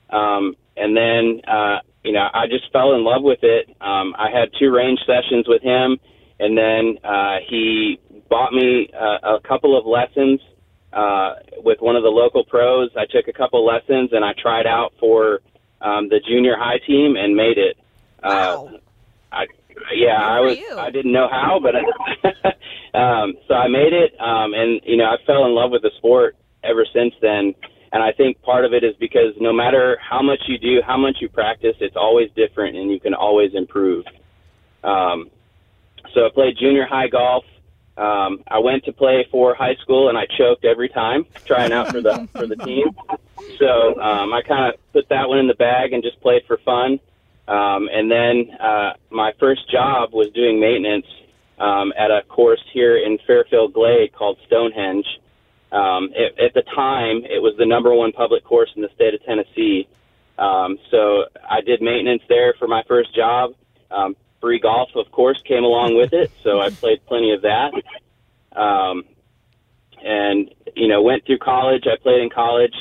um, 0.09 0.55
and 0.75 0.95
then 0.95 1.41
uh, 1.47 1.79
you 2.03 2.11
know 2.11 2.27
I 2.33 2.47
just 2.47 2.71
fell 2.71 2.93
in 2.93 3.03
love 3.03 3.23
with 3.23 3.39
it. 3.43 3.69
Um, 3.81 4.15
I 4.17 4.29
had 4.31 4.49
two 4.59 4.71
range 4.71 4.99
sessions 5.05 5.47
with 5.47 5.61
him, 5.61 5.97
and 6.39 6.57
then 6.57 6.97
uh, 7.03 7.37
he 7.47 7.99
bought 8.29 8.53
me 8.53 8.89
uh, 8.93 9.37
a 9.37 9.47
couple 9.47 9.77
of 9.77 9.85
lessons 9.85 10.41
uh, 10.93 11.35
with 11.63 11.79
one 11.79 11.95
of 11.95 12.03
the 12.03 12.09
local 12.09 12.43
pros. 12.45 12.89
I 12.97 13.05
took 13.05 13.27
a 13.27 13.33
couple 13.33 13.65
lessons, 13.65 14.09
and 14.13 14.23
I 14.23 14.33
tried 14.33 14.67
out 14.67 14.93
for 14.99 15.39
um, 15.81 16.09
the 16.09 16.19
junior 16.27 16.55
high 16.57 16.79
team 16.85 17.15
and 17.15 17.35
made 17.35 17.57
it. 17.57 17.77
Wow. 18.23 18.69
Uh, 18.73 18.77
I 19.31 19.45
yeah, 19.93 20.21
I 20.21 20.39
was 20.39 20.57
you. 20.57 20.77
I 20.77 20.89
didn't 20.89 21.11
know 21.11 21.27
how, 21.29 21.59
but 21.59 21.75
I, 21.75 21.81
um, 22.97 23.33
so 23.47 23.53
I 23.53 23.67
made 23.67 23.93
it, 23.93 24.13
um, 24.19 24.53
and 24.53 24.81
you 24.83 24.97
know 24.97 25.05
I 25.05 25.17
fell 25.25 25.45
in 25.45 25.53
love 25.53 25.71
with 25.71 25.81
the 25.81 25.91
sport 25.97 26.35
ever 26.63 26.85
since 26.93 27.13
then. 27.21 27.53
And 27.93 28.03
I 28.03 28.11
think 28.11 28.41
part 28.41 28.65
of 28.65 28.73
it 28.73 28.83
is 28.83 28.95
because 28.99 29.33
no 29.39 29.53
matter 29.53 29.97
how 30.01 30.21
much 30.21 30.39
you 30.47 30.57
do, 30.57 30.81
how 30.85 30.97
much 30.97 31.17
you 31.21 31.29
practice, 31.29 31.75
it's 31.79 31.95
always 31.95 32.29
different, 32.35 32.75
and 32.75 32.91
you 32.91 32.99
can 32.99 33.13
always 33.13 33.51
improve. 33.53 34.05
Um, 34.83 35.29
so 36.13 36.25
I 36.25 36.29
played 36.33 36.57
junior 36.59 36.85
high 36.85 37.07
golf. 37.07 37.45
Um, 37.97 38.43
I 38.47 38.59
went 38.59 38.83
to 38.85 38.93
play 38.93 39.25
for 39.31 39.55
high 39.55 39.75
school, 39.81 40.09
and 40.09 40.17
I 40.17 40.25
choked 40.37 40.65
every 40.65 40.89
time 40.89 41.25
trying 41.45 41.71
out 41.71 41.91
for 41.91 42.01
the 42.01 42.27
for 42.33 42.45
the 42.45 42.55
team. 42.57 42.87
So 43.57 43.99
um, 43.99 44.33
I 44.33 44.41
kind 44.41 44.73
of 44.73 44.79
put 44.93 45.09
that 45.09 45.27
one 45.27 45.39
in 45.39 45.47
the 45.47 45.55
bag 45.55 45.93
and 45.93 46.03
just 46.03 46.19
played 46.21 46.43
for 46.45 46.57
fun. 46.65 46.99
Um, 47.47 47.89
and 47.91 48.11
then 48.11 48.51
uh, 48.59 48.93
my 49.09 49.33
first 49.39 49.69
job 49.71 50.13
was 50.13 50.29
doing 50.31 50.59
maintenance 50.59 51.05
um, 51.59 51.93
at 51.97 52.11
a 52.11 52.21
course 52.27 52.63
here 52.73 52.97
in 52.97 53.17
Fairfield 53.25 53.73
Glade 53.73 54.13
called 54.13 54.37
Stonehenge. 54.47 55.05
Um, 55.71 56.11
it, 56.13 56.37
at 56.39 56.53
the 56.53 56.63
time, 56.63 57.23
it 57.23 57.41
was 57.41 57.55
the 57.57 57.65
number 57.65 57.93
one 57.93 58.11
public 58.11 58.43
course 58.43 58.69
in 58.75 58.81
the 58.81 58.89
state 58.95 59.13
of 59.13 59.23
Tennessee. 59.23 59.87
Um, 60.37 60.77
so 60.91 61.25
I 61.49 61.61
did 61.61 61.81
maintenance 61.81 62.21
there 62.29 62.53
for 62.59 62.67
my 62.67 62.83
first 62.87 63.15
job. 63.15 63.53
Um, 63.89 64.15
free 64.39 64.59
golf, 64.59 64.89
of 64.95 65.11
course, 65.11 65.41
came 65.41 65.63
along 65.63 65.97
with 65.97 66.13
it, 66.13 66.31
so 66.43 66.59
I 66.59 66.69
played 66.81 67.05
plenty 67.05 67.31
of 67.31 67.41
that. 67.41 67.73
Um, 68.55 69.03
and 70.03 70.53
you 70.75 70.87
know, 70.87 71.01
went 71.01 71.25
through 71.25 71.39
college. 71.39 71.85
I 71.87 71.97
played 72.01 72.21
in 72.21 72.29
college, 72.29 72.75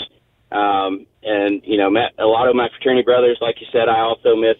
um, 0.52 1.06
and 1.22 1.62
you 1.64 1.76
know, 1.76 1.90
met 1.90 2.12
a 2.18 2.24
lot 2.24 2.48
of 2.48 2.56
my 2.56 2.68
fraternity 2.68 3.04
brothers. 3.04 3.38
Like 3.40 3.56
you 3.60 3.66
said, 3.72 3.88
I 3.88 4.00
also 4.00 4.36
miss. 4.36 4.56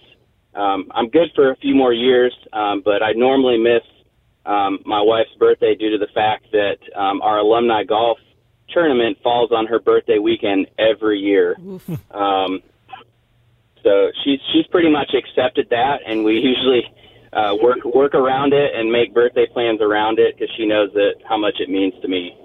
Um, 0.54 0.90
I'm 0.94 1.10
good 1.10 1.28
for 1.34 1.50
a 1.50 1.56
few 1.56 1.74
more 1.74 1.92
years, 1.92 2.34
um, 2.52 2.80
but 2.82 3.02
I 3.02 3.12
normally 3.12 3.58
miss 3.58 3.82
um, 4.46 4.78
my 4.86 5.02
wife's 5.02 5.34
birthday 5.38 5.74
due 5.74 5.90
to 5.90 5.98
the 5.98 6.10
fact 6.14 6.46
that 6.52 6.78
um, 6.94 7.20
our 7.20 7.38
alumni 7.38 7.84
golf 7.84 8.18
tournament 8.70 9.18
falls 9.22 9.52
on 9.52 9.66
her 9.66 9.78
birthday 9.78 10.18
weekend 10.18 10.66
every 10.78 11.18
year. 11.18 11.56
Um, 12.10 12.62
so 13.86 14.10
she's 14.24 14.40
she's 14.52 14.66
pretty 14.66 14.90
much 14.90 15.14
accepted 15.14 15.68
that, 15.70 16.00
and 16.04 16.24
we 16.24 16.38
usually 16.40 16.82
uh, 17.32 17.54
work 17.62 17.84
work 17.84 18.14
around 18.14 18.52
it 18.52 18.74
and 18.74 18.90
make 18.90 19.14
birthday 19.14 19.46
plans 19.46 19.80
around 19.80 20.18
it 20.18 20.34
because 20.34 20.52
she 20.56 20.66
knows 20.66 20.90
that 20.94 21.14
how 21.28 21.36
much 21.38 21.60
it 21.60 21.70
means 21.70 21.94
to 22.02 22.08
me. 22.08 22.36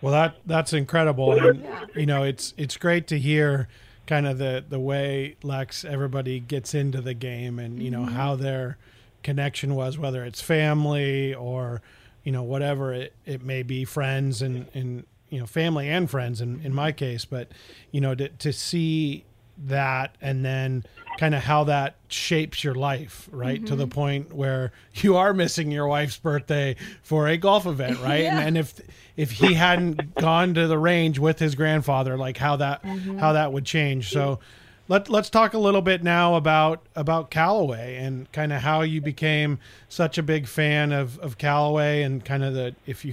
Well, 0.00 0.12
that 0.12 0.36
that's 0.46 0.72
incredible, 0.72 1.32
and 1.32 1.66
you 1.94 2.06
know 2.06 2.22
it's 2.22 2.54
it's 2.56 2.76
great 2.76 3.06
to 3.08 3.18
hear 3.18 3.68
kind 4.06 4.26
of 4.26 4.38
the 4.38 4.64
the 4.66 4.78
way 4.78 5.36
Lex 5.42 5.84
everybody 5.84 6.40
gets 6.40 6.74
into 6.74 7.00
the 7.00 7.14
game 7.14 7.58
and 7.58 7.82
you 7.82 7.90
know 7.90 8.02
mm-hmm. 8.02 8.14
how 8.14 8.36
their 8.36 8.78
connection 9.22 9.74
was, 9.74 9.98
whether 9.98 10.24
it's 10.24 10.40
family 10.40 11.34
or 11.34 11.82
you 12.22 12.32
know 12.32 12.42
whatever 12.42 12.92
it, 12.92 13.12
it 13.26 13.42
may 13.42 13.62
be, 13.62 13.84
friends 13.84 14.40
and 14.40 14.66
and 14.72 15.04
you 15.30 15.40
know 15.40 15.46
family 15.46 15.88
and 15.88 16.10
friends 16.10 16.40
in 16.40 16.60
in 16.62 16.74
my 16.74 16.92
case, 16.92 17.24
but 17.24 17.48
you 17.90 18.00
know 18.00 18.14
to 18.14 18.28
to 18.28 18.52
see 18.52 19.24
that 19.66 20.16
and 20.20 20.44
then 20.44 20.84
kind 21.18 21.34
of 21.34 21.42
how 21.42 21.64
that 21.64 21.96
shapes 22.06 22.64
your 22.64 22.76
life, 22.76 23.28
right? 23.32 23.66
To 23.66 23.76
the 23.76 23.88
point 23.88 24.32
where 24.32 24.72
you 24.94 25.16
are 25.16 25.34
missing 25.34 25.70
your 25.70 25.86
wife's 25.86 26.16
birthday 26.16 26.76
for 27.02 27.28
a 27.28 27.36
golf 27.36 27.66
event, 27.66 28.00
right? 28.02 28.22
Yeah. 28.22 28.38
And, 28.38 28.48
and 28.48 28.58
if 28.58 28.80
if 29.16 29.32
he 29.32 29.54
hadn't 29.54 30.14
gone 30.14 30.54
to 30.54 30.68
the 30.68 30.78
range 30.78 31.18
with 31.18 31.40
his 31.40 31.56
grandfather, 31.56 32.16
like 32.16 32.38
how 32.38 32.56
that 32.56 32.84
how 32.84 33.32
that 33.32 33.52
would 33.52 33.66
change. 33.66 34.10
So 34.10 34.38
let 34.86 35.10
let's 35.10 35.28
talk 35.28 35.54
a 35.54 35.58
little 35.58 35.82
bit 35.82 36.04
now 36.04 36.36
about 36.36 36.86
about 36.94 37.30
Callaway 37.30 37.96
and 37.96 38.30
kind 38.32 38.52
of 38.52 38.62
how 38.62 38.82
you 38.82 39.00
became 39.00 39.58
such 39.88 40.18
a 40.18 40.22
big 40.22 40.46
fan 40.46 40.92
of 40.92 41.18
of 41.18 41.36
Callaway 41.36 42.02
and 42.02 42.24
kind 42.24 42.44
of 42.44 42.54
the 42.54 42.76
if 42.86 43.04
you 43.04 43.12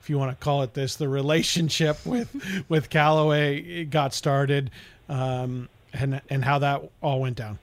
if 0.00 0.10
you 0.10 0.18
want 0.18 0.30
to 0.30 0.44
call 0.44 0.62
it 0.62 0.74
this 0.74 0.96
the 0.96 1.08
relationship 1.08 1.98
with 2.06 2.64
with 2.68 2.90
Callaway 2.90 3.84
got 3.86 4.12
started 4.12 4.70
um, 5.08 5.68
and 5.98 6.20
and 6.30 6.44
how 6.44 6.58
that 6.60 6.82
all 7.02 7.20
went 7.20 7.36
down. 7.36 7.58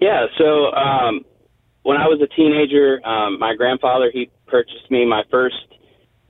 Yeah, 0.00 0.26
so 0.36 0.72
um, 0.72 1.24
when 1.82 1.96
I 1.96 2.08
was 2.08 2.20
a 2.20 2.26
teenager, 2.34 3.00
um, 3.06 3.38
my 3.38 3.54
grandfather 3.54 4.10
he 4.12 4.30
purchased 4.46 4.90
me 4.90 5.06
my 5.06 5.22
first 5.30 5.56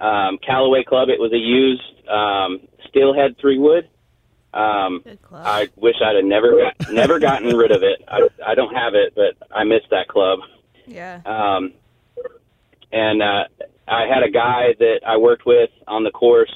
um, 0.01 0.39
Callaway 0.45 0.85
club. 0.85 1.09
It 1.09 1.19
was 1.19 1.33
a 1.33 1.39
used 1.39 2.09
um, 2.09 2.61
steelhead 2.89 3.37
three 3.41 3.59
wood. 3.59 3.89
Um, 4.53 5.01
Good 5.03 5.23
club. 5.23 5.43
I 5.47 5.69
wish 5.77 5.97
I'd 6.05 6.17
have 6.17 6.25
never 6.25 6.53
got, 6.59 6.93
never 6.93 7.19
gotten 7.19 7.57
rid 7.57 7.71
of 7.71 7.83
it. 7.83 8.05
I, 8.07 8.29
I 8.47 8.55
don't 8.55 8.75
have 8.75 8.95
it, 8.95 9.15
but 9.15 9.35
I 9.51 9.65
miss 9.65 9.81
that 9.91 10.09
club. 10.09 10.41
yeah. 10.87 11.23
Um, 11.25 11.73
and 12.93 13.23
uh, 13.23 13.45
I 13.89 14.07
had 14.07 14.23
a 14.23 14.31
guy 14.31 14.75
that 14.79 15.01
I 15.07 15.17
worked 15.17 15.47
with 15.47 15.71
on 15.89 16.05
the 16.05 16.11
course 16.11 16.55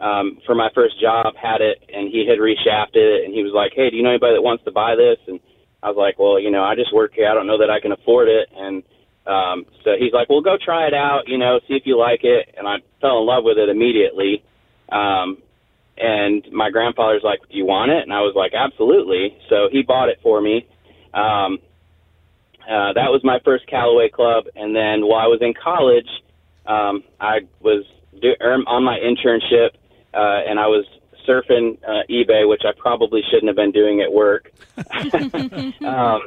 um, 0.00 0.38
for 0.44 0.54
my 0.54 0.68
first 0.74 1.00
job 1.00 1.34
had 1.40 1.60
it, 1.60 1.82
and 1.92 2.10
he 2.10 2.26
had 2.28 2.38
reshafted 2.38 3.00
it, 3.00 3.24
and 3.24 3.34
he 3.34 3.42
was 3.42 3.52
like, 3.54 3.72
"Hey, 3.74 3.90
do 3.90 3.96
you 3.96 4.02
know 4.02 4.10
anybody 4.10 4.34
that 4.34 4.42
wants 4.42 4.64
to 4.64 4.70
buy 4.70 4.94
this?" 4.94 5.18
And 5.26 5.40
I 5.82 5.88
was 5.88 5.96
like, 5.96 6.18
"Well, 6.18 6.38
you 6.38 6.50
know, 6.50 6.62
I 6.62 6.74
just 6.74 6.92
work 6.92 7.14
here. 7.14 7.28
I 7.28 7.34
don't 7.34 7.46
know 7.46 7.58
that 7.58 7.70
I 7.70 7.80
can 7.80 7.92
afford 7.92 8.28
it." 8.28 8.48
And 8.54 8.82
um, 9.26 9.66
so 9.84 9.96
he's 9.98 10.12
like, 10.12 10.28
"Well, 10.28 10.40
go 10.40 10.56
try 10.62 10.86
it 10.86 10.94
out. 10.94 11.28
You 11.28 11.38
know, 11.38 11.60
see 11.66 11.74
if 11.74 11.86
you 11.86 11.98
like 11.98 12.24
it." 12.24 12.54
And 12.56 12.68
I 12.68 12.76
fell 13.00 13.20
in 13.20 13.26
love 13.26 13.44
with 13.44 13.58
it 13.58 13.68
immediately. 13.68 14.44
Um, 14.90 15.38
and 15.96 16.44
my 16.52 16.70
grandfather's 16.70 17.24
like, 17.24 17.40
"Do 17.48 17.56
you 17.56 17.64
want 17.64 17.90
it?" 17.90 18.02
And 18.02 18.12
I 18.12 18.20
was 18.20 18.34
like, 18.36 18.52
"Absolutely." 18.52 19.36
So 19.48 19.68
he 19.70 19.82
bought 19.82 20.08
it 20.08 20.18
for 20.22 20.40
me. 20.40 20.66
Um, 21.14 21.58
uh, 22.68 22.92
that 22.92 23.14
was 23.14 23.20
my 23.22 23.38
first 23.44 23.66
Callaway 23.68 24.08
club, 24.08 24.44
and 24.56 24.74
then 24.74 25.06
while 25.06 25.24
I 25.24 25.28
was 25.28 25.38
in 25.40 25.54
college, 25.54 26.08
um, 26.66 27.04
I 27.20 27.46
was 27.60 27.84
do, 28.20 28.32
er, 28.40 28.58
on 28.66 28.82
my 28.82 28.98
internship, 28.98 29.70
uh, 30.16 30.40
and 30.48 30.58
I 30.58 30.66
was 30.66 30.84
surfing 31.28 31.76
uh, 31.86 32.02
eBay, 32.08 32.48
which 32.48 32.62
I 32.64 32.70
probably 32.78 33.20
shouldn't 33.30 33.48
have 33.48 33.56
been 33.56 33.72
doing 33.72 34.00
at 34.00 34.12
work. 34.12 34.52
um, 35.84 36.20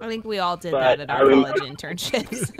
I 0.00 0.06
think 0.08 0.24
we 0.24 0.38
all 0.38 0.56
did 0.56 0.72
that 0.72 1.00
at 1.00 1.10
our 1.10 1.26
rem- 1.28 1.44
college 1.44 1.60
internships. 1.62 2.50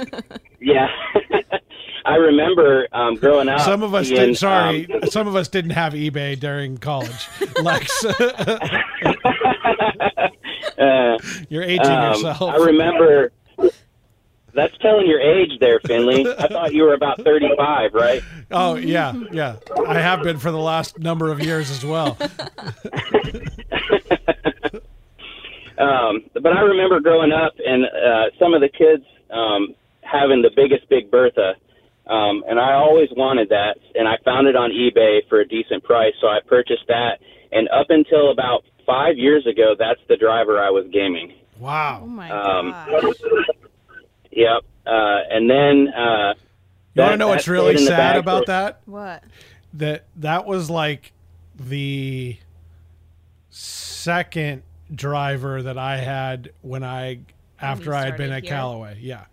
yeah, 0.61 0.89
I 2.05 2.17
remember 2.17 2.87
um, 2.93 3.15
growing 3.17 3.49
up. 3.49 3.61
Some 3.61 3.83
of 3.83 3.95
us 3.95 4.09
being, 4.11 4.21
did. 4.29 4.39
Sorry, 4.39 4.93
um, 4.93 5.09
some 5.11 5.27
of 5.27 5.37
us 5.37 5.49
didn't 5.49 5.71
have 5.73 5.93
eBay 5.95 6.39
during 6.39 6.77
college. 6.79 7.29
Lex, 7.63 8.05
uh, 10.79 11.19
you're 11.49 11.63
aging 11.63 11.87
Um, 11.87 12.09
yourself. 12.15 12.43
I 12.43 12.57
remember. 12.57 13.33
That's 14.53 14.77
telling 14.79 15.07
your 15.07 15.21
age 15.21 15.59
there, 15.61 15.81
Finley. 15.81 16.27
I 16.39 16.49
thought 16.49 16.73
you 16.75 16.83
were 16.83 16.95
about 16.95 17.23
35, 17.23 17.95
right? 17.95 18.23
Oh 18.51 18.75
yeah, 18.77 19.13
yeah. 19.33 19.57
I 19.87 19.95
have 20.01 20.23
been 20.23 20.39
for 20.39 20.51
the 20.51 20.59
last 20.59 20.99
number 20.99 21.31
of 21.31 21.41
years 21.41 21.71
as 21.71 21.85
well. 21.85 22.17
Um, 25.79 26.25
but 26.35 26.53
I 26.53 26.61
remember 26.61 27.01
growing 27.01 27.33
up 27.33 27.55
and 27.65 27.87
uh, 27.87 28.27
some 28.39 28.53
of 28.53 28.61
the 28.61 28.69
kids 28.69 29.03
um, 29.31 29.75
having 30.03 30.43
the 30.43 30.51
biggest 30.55 30.87
Big 30.91 31.11
Bertha. 31.11 31.55
Um, 32.07 32.45
and 32.47 32.61
I 32.61 32.75
always 32.75 33.09
wanted 33.17 33.49
that, 33.49 33.79
and 33.95 34.07
I 34.07 34.19
found 34.23 34.47
it 34.47 34.57
on 34.57 34.73
eBay 34.73 35.21
for 35.31 35.41
a 35.41 35.49
decent 35.49 35.83
price, 35.85 36.13
so 36.21 36.27
I 36.27 36.41
purchased 36.47 36.85
that. 36.89 37.21
And 37.53 37.67
up 37.71 37.87
until 37.89 38.31
about 38.31 38.65
five 38.85 39.17
years 39.17 39.47
ago, 39.47 39.75
that's 39.79 40.01
the 40.09 40.19
driver 40.19 40.61
I 40.63 40.69
was 40.69 40.85
gaming. 40.93 41.33
oh 41.57 41.65
Wow. 41.65 42.05
my 42.05 42.31
Um, 42.31 42.73
gosh. 42.73 43.15
Yep. 44.33 44.63
Uh, 44.87 45.19
and 45.31 45.49
then 45.51 45.89
uh, 45.89 46.35
You 46.35 46.35
want 46.35 46.37
that- 46.95 47.11
to 47.11 47.17
know 47.17 47.29
what's 47.29 47.49
really 47.49 47.75
stayed 47.75 47.81
in 47.83 47.85
the 47.87 47.91
sad 47.97 48.17
about 48.17 48.43
for- 48.43 48.47
that? 48.53 48.81
What? 48.87 49.25
That 49.75 50.05
that 50.17 50.47
was 50.47 50.69
like 50.69 51.13
the 51.59 52.37
second 53.51 54.63
driver 54.95 55.63
that 55.63 55.79
I 55.79 55.97
had 55.99 56.51
when 56.63 56.83
I 56.83 57.21
after 57.61 57.95
I 57.95 58.05
had 58.07 58.17
been 58.17 58.33
at 58.33 58.43
here? 58.43 58.51
Callaway. 58.53 58.99
Yeah. 59.01 59.25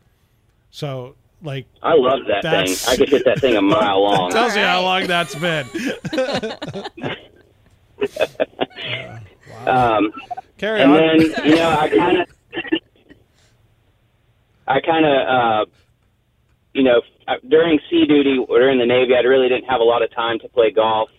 So 0.70 1.16
like 1.42 1.66
I 1.82 1.94
love 1.96 2.20
that 2.28 2.44
thing. 2.44 2.76
I 2.88 2.98
could 2.98 3.10
hit 3.10 3.26
that 3.26 3.40
thing 3.40 3.56
a 3.58 3.62
mile 3.62 4.04
long. 4.04 4.30
tells 4.32 4.56
you 4.56 4.62
how 4.62 4.82
long 4.84 5.08
that's 5.08 5.34
been. 5.36 5.66
Um, 9.66 10.14
Carry 10.58 10.82
and 10.82 10.92
on. 10.92 10.98
then 10.98 11.20
you 11.46 11.56
know 11.56 11.70
I 11.70 11.90
kind 11.90 12.18
of, 12.20 12.28
I 14.68 14.80
kind 14.82 15.06
of, 15.06 15.28
uh, 15.28 15.66
you 16.74 16.84
know, 16.84 17.02
during 17.48 17.80
sea 17.90 18.06
duty 18.06 18.38
or 18.48 18.60
during 18.60 18.80
the 18.80 18.86
Navy, 18.86 19.14
I 19.16 19.20
really 19.22 19.50
didn't 19.50 19.66
have 19.66 19.82
a 19.82 19.84
lot 19.84 20.04
of 20.04 20.14
time 20.14 20.40
to 20.40 20.50
play 20.50 20.72
golf. 20.72 21.10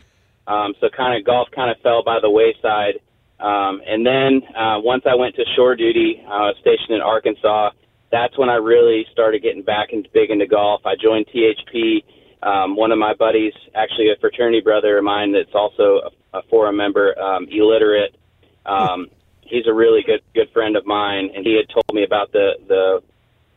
Um, 0.46 0.74
so 0.80 0.88
kind 0.88 1.18
of 1.18 1.26
golf 1.26 1.48
kind 1.54 1.70
of 1.70 1.78
fell 1.82 2.02
by 2.02 2.18
the 2.20 2.30
wayside. 2.30 3.00
Um, 3.40 3.80
and 3.86 4.04
then 4.04 4.42
uh, 4.56 4.80
once 4.80 5.04
I 5.06 5.14
went 5.14 5.36
to 5.36 5.44
shore 5.54 5.76
duty, 5.76 6.22
I 6.26 6.48
was 6.48 6.56
stationed 6.60 6.96
in 6.96 7.00
Arkansas. 7.00 7.70
That's 8.10 8.36
when 8.38 8.48
I 8.48 8.54
really 8.54 9.06
started 9.12 9.42
getting 9.42 9.62
back 9.62 9.92
into 9.92 10.08
big 10.12 10.30
into 10.30 10.46
golf. 10.46 10.82
I 10.86 10.94
joined 11.00 11.26
THP. 11.26 12.02
Um, 12.42 12.76
one 12.76 12.92
of 12.92 12.98
my 12.98 13.14
buddies, 13.14 13.52
actually 13.74 14.10
a 14.10 14.20
fraternity 14.20 14.60
brother 14.60 14.98
of 14.98 15.04
mine, 15.04 15.32
that's 15.32 15.54
also 15.54 16.10
a, 16.32 16.38
a 16.38 16.42
forum 16.48 16.76
member, 16.76 17.18
um, 17.18 17.46
illiterate. 17.50 18.16
Um, 18.64 19.08
he's 19.42 19.66
a 19.66 19.72
really 19.72 20.02
good 20.02 20.20
good 20.34 20.48
friend 20.52 20.76
of 20.76 20.86
mine, 20.86 21.30
and 21.34 21.44
he 21.44 21.56
had 21.56 21.68
told 21.68 21.92
me 21.92 22.04
about 22.04 22.32
the 22.32 22.52
the 22.68 23.02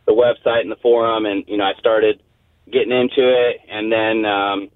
the 0.06 0.12
website 0.12 0.60
and 0.60 0.70
the 0.70 0.76
forum, 0.76 1.26
and 1.26 1.44
you 1.46 1.56
know 1.56 1.64
I 1.64 1.74
started 1.78 2.22
getting 2.70 2.92
into 2.92 3.28
it, 3.28 3.60
and 3.68 3.92
then 3.92 4.24
um, 4.24 4.70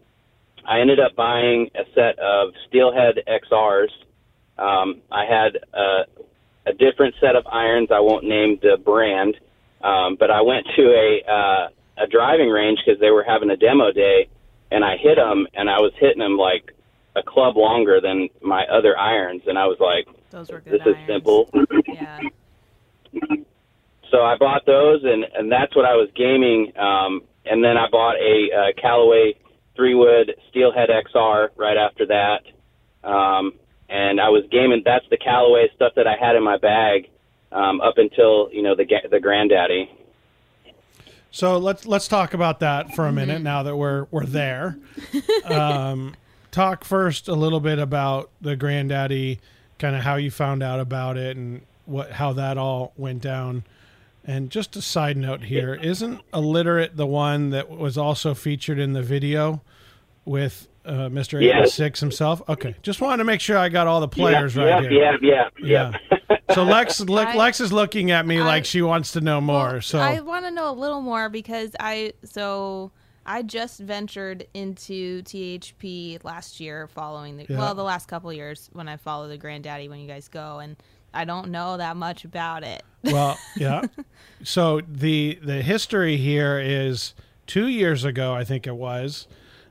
I 0.64 0.80
ended 0.80 1.00
up 1.00 1.16
buying 1.16 1.71
a 1.75 1.85
set 1.95 2.18
of 2.18 2.52
Steelhead 2.68 3.21
XRs. 3.26 3.90
Um, 4.59 5.02
I 5.11 5.25
had 5.25 5.59
uh, 5.75 6.04
a 6.66 6.73
different 6.73 7.14
set 7.21 7.37
of 7.37 7.47
irons. 7.47 7.88
I 7.92 8.00
won't 8.00 8.25
name 8.25 8.59
the 8.62 8.76
brand, 8.83 9.37
um, 9.83 10.16
but 10.18 10.30
I 10.30 10.42
went 10.42 10.66
to 10.76 10.83
a 10.83 11.30
uh, 11.30 11.68
a 11.99 12.06
driving 12.06 12.49
range 12.49 12.78
because 12.85 13.00
they 13.00 13.11
were 13.11 13.25
having 13.25 13.50
a 13.50 13.56
demo 13.56 13.92
day, 13.92 14.28
and 14.71 14.85
I 14.85 14.97
hit 14.97 15.16
them, 15.16 15.47
and 15.54 15.71
I 15.71 15.78
was 15.80 15.92
hitting 15.99 16.18
them 16.18 16.37
like 16.37 16.73
a 17.16 17.23
club 17.23 17.56
longer 17.56 18.00
than 18.00 18.28
my 18.42 18.64
other 18.66 18.97
irons, 18.99 19.42
and 19.47 19.59
I 19.59 19.66
was 19.66 19.78
like, 19.80 20.06
Those 20.30 20.50
were 20.50 20.61
good 20.61 20.80
"This 20.80 20.87
is 20.87 20.97
simple." 21.06 21.50
Yeah. 21.87 22.21
So 24.11 24.23
I 24.23 24.37
bought 24.37 24.67
those, 24.67 25.03
and 25.05 25.25
and 25.35 25.51
that's 25.51 25.75
what 25.75 25.85
I 25.85 25.95
was 25.95 26.09
gaming. 26.15 26.73
Um, 26.77 27.23
and 27.45 27.63
then 27.63 27.77
I 27.77 27.89
bought 27.91 28.17
a 28.17 28.49
uh, 28.53 28.81
Callaway 28.81 29.35
three 29.75 29.95
wood 29.95 30.35
Steelhead 30.51 30.89
XR 30.89 31.49
right 31.57 31.77
after 31.77 32.07
that. 32.07 32.43
Um, 33.07 33.53
and 33.89 34.21
I 34.21 34.31
was 34.31 34.45
gaming. 34.51 34.83
That's 34.85 35.05
the 35.11 35.17
Callaway 35.17 35.69
stuff 35.75 35.93
that 35.97 36.07
I 36.07 36.17
had 36.19 36.35
in 36.35 36.43
my 36.43 36.57
bag 36.57 37.09
um, 37.53 37.81
up 37.81 37.99
until 37.99 38.51
you 38.53 38.63
know 38.63 38.75
the 38.75 38.87
the 39.11 39.21
Granddaddy. 39.21 39.91
So 41.31 41.59
let's 41.59 41.87
let's 41.87 42.09
talk 42.09 42.35
about 42.35 42.61
that 42.61 42.95
for 42.95 43.07
a 43.07 43.13
minute 43.13 43.43
now 43.43 43.63
that 43.63 43.77
we're 43.77 44.07
we're 44.11 44.25
there. 44.25 44.79
um, 45.45 46.15
talk 46.51 46.85
first 46.85 47.29
a 47.29 47.35
little 47.35 47.61
bit 47.61 47.79
about 47.79 48.31
the 48.41 48.57
granddaddy, 48.57 49.41
kind 49.79 49.95
of 49.95 50.03
how 50.03 50.17
you 50.17 50.31
found 50.31 50.63
out 50.63 50.81
about 50.81 51.19
it 51.19 51.37
and 51.37 51.61
what 51.85 52.13
how 52.13 52.33
that 52.33 52.57
all 52.57 52.93
went 52.97 53.21
down. 53.21 53.65
And 54.28 54.50
just 54.50 54.75
a 54.75 54.83
side 54.83 55.16
note 55.16 55.45
here, 55.45 55.75
isn't 55.75 56.21
illiterate 56.35 56.97
the 56.97 57.06
one 57.06 57.50
that 57.50 57.71
was 57.71 57.97
also 57.97 58.35
featured 58.35 58.78
in 58.78 58.92
the 58.92 59.02
video 59.02 59.62
with 60.25 60.66
uh, 60.85 61.09
Mr. 61.09 61.40
Yes. 61.40 61.68
86 61.78 62.00
himself? 62.00 62.42
Okay, 62.49 62.75
just 62.83 63.00
wanted 63.00 63.18
to 63.18 63.25
make 63.25 63.40
sure 63.40 63.56
I 63.56 63.68
got 63.68 63.87
all 63.87 64.00
the 64.00 64.09
players 64.09 64.56
yeah, 64.56 64.62
right 64.64 64.83
yeah, 64.85 64.88
here. 64.90 65.18
yeah, 65.23 65.49
yeah, 65.62 65.92
yeah. 66.00 66.38
So 66.54 66.62
Lex, 66.62 67.00
Le- 67.00 67.23
I- 67.23 67.35
Lex 67.35 67.61
is 67.61 67.73
looking 67.73 68.11
at 68.12 68.25
me 68.26 68.40
I- 68.40 68.45
like 68.45 68.64
she 68.64 68.80
wants 68.83 69.12
to 69.12 69.21
know 69.21 69.40
more. 69.40 69.73
Well, 69.73 69.80
so 69.83 69.99
I 69.99 70.21
want 70.21 70.45
to 70.47 70.50
know 70.50 70.71
a 70.71 70.73
little 70.73 71.00
more 71.02 71.28
because 71.28 71.75
I 71.78 72.14
so 72.25 72.92
I 73.26 73.42
just 73.42 73.80
ventured 73.80 74.47
into 74.54 75.23
THP 75.23 76.23
last 76.25 76.59
year, 76.61 76.87
following 76.87 77.37
the 77.37 77.47
Yeah. 77.49 77.59
well 77.59 77.75
the 77.75 77.83
last 77.83 78.06
couple 78.09 78.33
years 78.33 78.71
when 78.73 78.88
I 78.88 78.97
follow 78.97 79.28
the 79.28 79.37
Granddaddy 79.37 79.88
when 79.88 79.99
you 80.00 80.06
guys 80.09 80.28
go, 80.28 80.59
and 80.61 80.76
I 81.16 81.25
don't 81.25 81.50
know 81.50 81.76
that 81.76 81.96
much 81.96 82.25
about 82.25 82.62
it. 82.64 82.82
Well, 83.02 83.38
yeah. 83.56 83.82
So 84.44 84.80
the 84.87 85.38
the 85.42 85.62
history 85.62 86.16
here 86.16 86.58
is 86.61 87.14
two 87.46 87.66
years 87.68 88.04
ago, 88.04 88.35
I 88.35 88.44
think 88.44 88.66
it 88.66 88.76
was, 88.76 89.26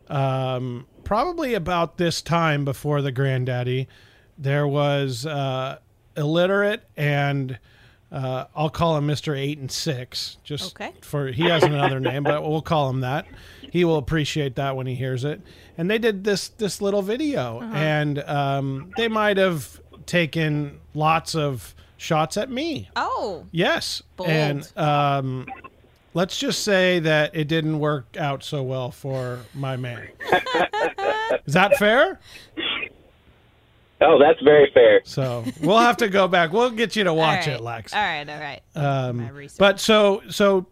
um, 0.10 0.88
probably 1.04 1.54
about 1.54 1.98
this 1.98 2.22
time 2.22 2.66
before 2.66 3.02
the 3.02 3.12
granddaddy. 3.12 3.88
There 4.38 4.68
was 4.68 5.26
uh, 5.26 5.80
illiterate 6.18 6.84
and 6.98 7.60
uh, 8.12 8.46
I'll 8.56 8.70
call 8.70 8.96
him 8.98 9.08
Mr. 9.08 9.38
Eight 9.38 9.58
and 9.58 9.70
Six, 9.72 10.38
just 10.44 10.76
Okay. 10.76 10.94
for 11.02 11.28
he 11.28 11.44
has 11.46 11.64
another 11.64 12.00
name, 12.00 12.24
but 12.24 12.42
we'll 12.48 12.62
call 12.62 12.90
him 12.90 13.02
that. 13.02 13.26
He 13.72 13.84
will 13.84 13.98
appreciate 13.98 14.56
that 14.56 14.76
when 14.78 14.88
he 14.88 14.96
hears 14.96 15.26
it. 15.26 15.42
And 15.78 15.90
they 15.92 15.98
did 15.98 16.24
this 16.24 16.48
this 16.50 16.82
little 16.82 17.02
video, 17.02 17.62
and 17.62 18.20
um, 18.20 18.92
they 18.96 19.10
might 19.10 19.36
have 19.38 19.82
taken 20.06 20.80
lots 20.94 21.36
of 21.36 21.74
shots 21.98 22.38
at 22.38 22.50
me. 22.50 22.90
Oh, 22.96 23.46
Yes, 23.52 24.02
Bold. 24.18 24.30
and 24.30 24.72
um, 24.78 25.46
let's 26.14 26.38
just 26.38 26.64
say 26.64 27.00
that 27.00 27.36
it 27.36 27.48
didn't 27.48 27.80
work 27.80 28.16
out 28.20 28.44
so 28.44 28.64
well 28.64 28.92
for 28.92 29.40
my 29.54 29.76
man. 29.78 30.08
Is 31.46 31.54
that 31.54 31.76
fair? 31.78 32.20
Oh, 34.02 34.20
that's 34.20 34.42
very 34.42 34.70
fair. 34.74 35.02
So 35.06 35.46
we'll 35.62 35.80
have 35.80 35.98
to 35.98 36.10
go 36.10 36.28
back. 36.28 36.52
We'll 36.52 36.70
get 36.70 36.96
you 36.96 37.06
to 37.06 37.14
watch 37.14 37.48
all 37.48 37.54
right. 37.54 37.60
it, 37.60 37.64
Lex. 37.64 37.94
All 37.94 38.02
right, 38.02 38.30
all 38.30 38.40
right. 38.40 38.62
Um, 38.76 39.32
but 39.58 39.80
so 39.80 40.22
so 40.30 40.66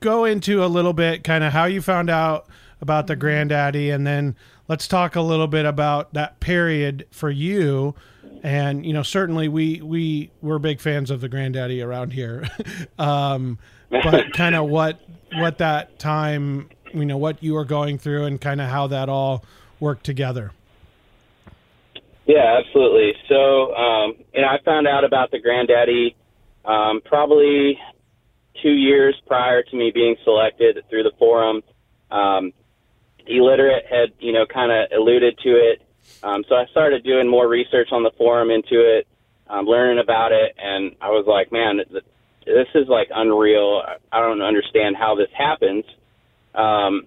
go 0.00 0.24
into 0.24 0.64
a 0.64 0.66
little 0.66 0.92
bit 0.92 1.24
kind 1.24 1.42
of 1.42 1.52
how 1.52 1.64
you 1.64 1.82
found 1.82 2.08
out 2.08 2.46
about 2.80 3.08
the 3.08 3.16
granddaddy, 3.16 3.90
and 3.90 4.06
then 4.06 4.36
let's 4.68 4.86
talk 4.86 5.16
a 5.16 5.20
little 5.20 5.48
bit 5.48 5.66
about 5.66 6.14
that 6.14 6.38
period 6.38 7.06
for 7.10 7.30
you. 7.30 7.94
And 8.42 8.84
you 8.86 8.92
know, 8.92 9.02
certainly 9.02 9.48
we 9.48 9.80
we 9.80 10.30
we're 10.42 10.58
big 10.58 10.80
fans 10.80 11.10
of 11.10 11.20
the 11.20 11.28
granddaddy 11.28 11.82
around 11.82 12.12
here, 12.12 12.48
um, 12.98 13.58
but 13.90 14.32
kind 14.32 14.54
of 14.54 14.68
what 14.68 15.00
what 15.34 15.58
that 15.58 15.98
time 15.98 16.68
you 16.94 17.04
know 17.04 17.16
what 17.18 17.42
you 17.42 17.54
were 17.54 17.64
going 17.64 17.98
through 17.98 18.24
and 18.24 18.40
kind 18.40 18.60
of 18.60 18.68
how 18.68 18.86
that 18.88 19.08
all 19.08 19.44
worked 19.80 20.04
together. 20.04 20.52
Yeah, 22.26 22.60
absolutely. 22.62 23.14
So, 23.26 23.74
um, 23.74 24.14
you 24.34 24.42
know, 24.42 24.48
I 24.48 24.58
found 24.62 24.86
out 24.86 25.02
about 25.02 25.30
the 25.30 25.38
granddaddy 25.38 26.14
um, 26.64 27.00
probably 27.04 27.78
two 28.62 28.72
years 28.72 29.16
prior 29.26 29.62
to 29.62 29.76
me 29.76 29.90
being 29.94 30.16
selected 30.24 30.78
through 30.90 31.04
the 31.04 31.12
forum. 31.18 31.62
Um, 32.10 32.52
illiterate 33.26 33.84
had, 33.88 34.12
you 34.20 34.32
know, 34.32 34.44
kind 34.44 34.70
of 34.70 34.92
alluded 34.92 35.38
to 35.38 35.48
it. 35.50 35.82
Um, 36.22 36.44
so 36.48 36.56
I 36.56 36.66
started 36.70 37.04
doing 37.04 37.28
more 37.28 37.48
research 37.48 37.88
on 37.92 38.02
the 38.02 38.10
forum 38.18 38.50
into 38.50 38.80
it, 38.80 39.06
um, 39.48 39.66
learning 39.66 39.98
about 40.02 40.32
it, 40.32 40.54
and 40.58 40.94
I 41.00 41.10
was 41.10 41.26
like, 41.26 41.52
man, 41.52 41.78
this 42.44 42.68
is 42.74 42.88
like 42.88 43.08
unreal. 43.14 43.82
I- 44.12 44.20
don't 44.20 44.42
understand 44.42 44.96
how 44.96 45.14
this 45.14 45.30
happens. 45.36 45.84
Um, 46.54 47.06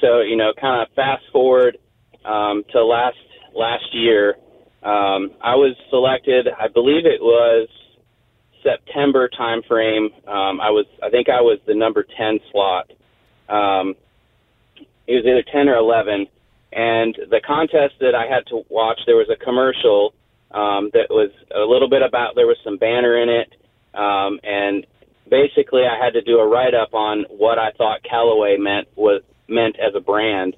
so, 0.00 0.20
you 0.20 0.36
know, 0.36 0.52
kind 0.60 0.82
of 0.82 0.88
fast 0.94 1.22
forward 1.32 1.78
um, 2.24 2.64
to 2.72 2.84
last 2.84 3.16
last 3.54 3.94
year, 3.94 4.36
um, 4.82 5.30
I 5.40 5.54
was 5.54 5.76
selected. 5.90 6.48
I 6.48 6.68
believe 6.68 7.06
it 7.06 7.20
was 7.20 7.68
September 8.62 9.28
timeframe. 9.28 10.06
Um, 10.26 10.60
I 10.60 10.70
was, 10.70 10.86
I 11.02 11.10
think, 11.10 11.28
I 11.28 11.40
was 11.40 11.58
the 11.66 11.74
number 11.74 12.04
ten 12.16 12.40
slot. 12.50 12.90
Um, 13.48 13.94
it 15.06 15.14
was 15.14 15.24
either 15.24 15.44
ten 15.52 15.68
or 15.68 15.76
eleven, 15.76 16.26
and 16.72 17.16
the 17.30 17.40
contest 17.46 17.94
that 18.00 18.14
I 18.14 18.26
had 18.26 18.46
to 18.48 18.62
watch, 18.68 19.00
there 19.06 19.16
was 19.16 19.28
a 19.30 19.36
commercial 19.36 20.14
um, 20.50 20.90
that 20.92 21.08
was 21.10 21.30
a 21.54 21.60
little 21.60 21.88
bit 21.88 22.02
about. 22.02 22.34
There 22.34 22.46
was 22.46 22.58
some 22.64 22.76
banner 22.76 23.20
in 23.22 23.28
it, 23.28 23.54
um, 23.94 24.40
and 24.42 24.86
basically, 25.28 25.82
I 25.82 26.02
had 26.02 26.12
to 26.14 26.22
do 26.22 26.38
a 26.38 26.46
write 26.46 26.74
up 26.74 26.94
on 26.94 27.24
what 27.28 27.58
I 27.58 27.72
thought 27.72 28.02
Callaway 28.02 28.56
meant 28.58 28.88
was 28.96 29.22
meant 29.48 29.76
as 29.78 29.94
a 29.94 30.00
brand. 30.00 30.56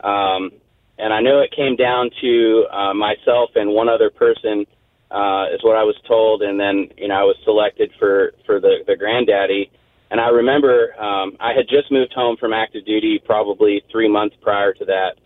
Um, 0.00 0.50
and 0.98 1.12
I 1.12 1.20
know 1.20 1.40
it 1.40 1.50
came 1.54 1.76
down 1.76 2.10
to 2.20 2.66
uh, 2.70 2.94
myself 2.94 3.50
and 3.54 3.70
one 3.70 3.88
other 3.88 4.10
person, 4.10 4.66
uh, 5.10 5.46
is 5.52 5.62
what 5.62 5.76
I 5.76 5.84
was 5.84 5.96
told, 6.08 6.42
and 6.42 6.58
then 6.58 6.88
you 6.96 7.08
know 7.08 7.14
I 7.14 7.24
was 7.24 7.36
selected 7.44 7.92
for 7.98 8.32
for 8.46 8.60
the 8.60 8.78
the 8.86 8.96
granddaddy. 8.96 9.70
And 10.10 10.20
I 10.20 10.28
remember 10.28 10.92
um, 11.00 11.36
I 11.40 11.52
had 11.54 11.68
just 11.68 11.90
moved 11.90 12.12
home 12.12 12.36
from 12.36 12.52
active 12.52 12.84
duty, 12.84 13.20
probably 13.24 13.82
three 13.90 14.08
months 14.08 14.36
prior 14.42 14.74
to 14.74 14.84
that, 14.84 15.16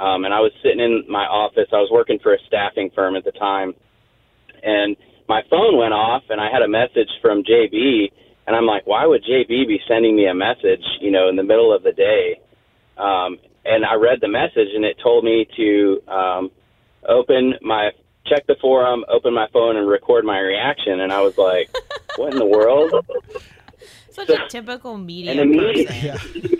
um, 0.00 0.24
and 0.24 0.32
I 0.32 0.40
was 0.40 0.52
sitting 0.62 0.80
in 0.80 1.04
my 1.08 1.24
office. 1.26 1.68
I 1.72 1.76
was 1.76 1.90
working 1.92 2.18
for 2.22 2.32
a 2.34 2.38
staffing 2.46 2.90
firm 2.94 3.14
at 3.16 3.24
the 3.24 3.32
time, 3.32 3.74
and 4.62 4.96
my 5.28 5.42
phone 5.50 5.76
went 5.76 5.92
off, 5.92 6.22
and 6.30 6.40
I 6.40 6.50
had 6.50 6.62
a 6.62 6.68
message 6.68 7.10
from 7.22 7.44
JB, 7.44 8.10
and 8.46 8.56
I'm 8.56 8.66
like, 8.66 8.86
why 8.86 9.06
would 9.06 9.22
JB 9.22 9.68
be 9.68 9.78
sending 9.86 10.16
me 10.16 10.26
a 10.26 10.34
message, 10.34 10.82
you 11.00 11.10
know, 11.10 11.28
in 11.28 11.36
the 11.36 11.44
middle 11.44 11.72
of 11.74 11.82
the 11.82 11.92
day? 11.92 12.40
Um, 12.98 13.38
and 13.64 13.84
I 13.84 13.94
read 13.94 14.18
the 14.20 14.28
message, 14.28 14.68
and 14.74 14.84
it 14.84 14.96
told 15.02 15.22
me 15.24 15.46
to 15.56 16.02
um, 16.08 16.50
open 17.08 17.54
my 17.62 17.90
check 18.26 18.46
the 18.46 18.56
forum, 18.60 19.04
open 19.08 19.34
my 19.34 19.46
phone, 19.52 19.76
and 19.76 19.88
record 19.88 20.24
my 20.24 20.38
reaction. 20.40 21.00
And 21.00 21.12
I 21.12 21.20
was 21.20 21.36
like, 21.38 21.68
"What 22.16 22.32
in 22.32 22.38
the 22.38 22.46
world?" 22.46 22.92
Such 24.10 24.28
a 24.30 24.48
typical 24.48 24.98
media 24.98 25.30
And 25.32 25.40
immediate- 25.40 25.88
person. 25.88 26.56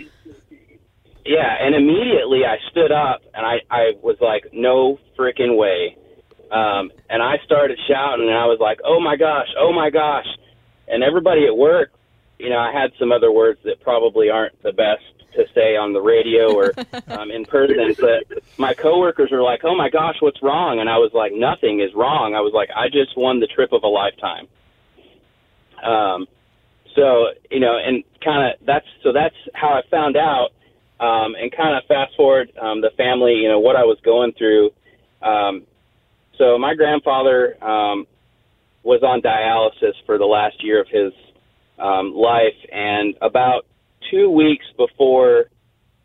Yeah, 1.25 1.55
and 1.59 1.75
immediately 1.75 2.41
I 2.45 2.57
stood 2.71 2.91
up, 2.91 3.21
and 3.33 3.45
I 3.45 3.61
I 3.69 3.91
was 4.01 4.17
like, 4.21 4.49
"No 4.53 4.99
freaking 5.17 5.57
way!" 5.57 5.97
Um, 6.51 6.91
and 7.09 7.21
I 7.21 7.37
started 7.45 7.79
shouting, 7.87 8.27
and 8.27 8.37
I 8.37 8.45
was 8.45 8.59
like, 8.59 8.79
"Oh 8.83 8.99
my 8.99 9.15
gosh! 9.15 9.47
Oh 9.57 9.71
my 9.71 9.89
gosh!" 9.89 10.27
And 10.87 11.03
everybody 11.03 11.45
at 11.45 11.55
work, 11.55 11.91
you 12.39 12.49
know, 12.49 12.57
I 12.57 12.71
had 12.73 12.91
some 12.99 13.11
other 13.11 13.31
words 13.31 13.59
that 13.63 13.81
probably 13.81 14.29
aren't 14.29 14.61
the 14.63 14.73
best 14.73 15.03
to 15.35 15.45
say 15.53 15.77
on 15.77 15.93
the 15.93 16.01
radio 16.01 16.53
or 16.53 16.73
um, 17.07 17.31
in 17.31 17.45
person, 17.45 17.95
but 17.99 18.43
my 18.57 18.73
coworkers 18.73 19.31
were 19.31 19.43
like, 19.43 19.61
"Oh 19.63 19.75
my 19.75 19.89
gosh, 19.89 20.15
what's 20.21 20.41
wrong?" 20.41 20.79
And 20.79 20.89
I 20.89 20.97
was 20.97 21.11
like, 21.13 21.33
"Nothing 21.33 21.81
is 21.81 21.93
wrong." 21.93 22.35
I 22.35 22.41
was 22.41 22.53
like, 22.53 22.69
"I 22.75 22.87
just 22.87 23.15
won 23.15 23.39
the 23.39 23.47
trip 23.47 23.71
of 23.73 23.83
a 23.83 23.87
lifetime." 23.87 24.47
Um, 25.83 26.27
so 26.95 27.27
you 27.49 27.59
know, 27.59 27.77
and 27.77 28.03
kind 28.23 28.51
of 28.53 28.65
that's 28.65 28.85
so 29.03 29.13
that's 29.13 29.35
how 29.53 29.69
I 29.69 29.81
found 29.89 30.17
out. 30.17 30.49
Um, 31.01 31.33
and 31.35 31.51
kind 31.51 31.75
of 31.75 31.83
fast 31.87 32.15
forward 32.15 32.51
um, 32.61 32.81
the 32.81 32.91
family, 32.95 33.33
you 33.33 33.49
know, 33.49 33.59
what 33.59 33.75
I 33.75 33.83
was 33.83 33.97
going 34.05 34.33
through. 34.37 34.69
Um, 35.23 35.63
so 36.37 36.59
my 36.59 36.75
grandfather 36.75 37.61
um, 37.63 38.05
was 38.83 39.01
on 39.01 39.21
dialysis 39.21 39.93
for 40.05 40.19
the 40.19 40.25
last 40.25 40.63
year 40.63 40.79
of 40.79 40.87
his 40.87 41.11
um, 41.79 42.13
life, 42.13 42.53
and 42.71 43.15
about 43.21 43.65
two 44.11 44.29
weeks 44.29 44.65
before, 44.77 45.45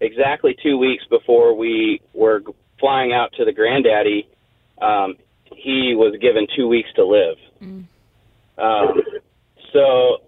exactly 0.01 0.57
two 0.63 0.79
weeks 0.79 1.05
before 1.11 1.55
we 1.55 2.01
were 2.15 2.43
flying 2.81 3.13
out 3.13 3.33
to 3.35 3.45
the 3.45 3.53
granddaddy, 3.53 4.27
um, 4.81 5.17
he 5.55 5.95
was 5.95 6.17
given 6.21 6.47
two 6.57 6.69
weeks 6.69 6.89
to 6.97 7.05
live. 7.05 7.37
Um, 8.59 9.03
so 9.73 10.19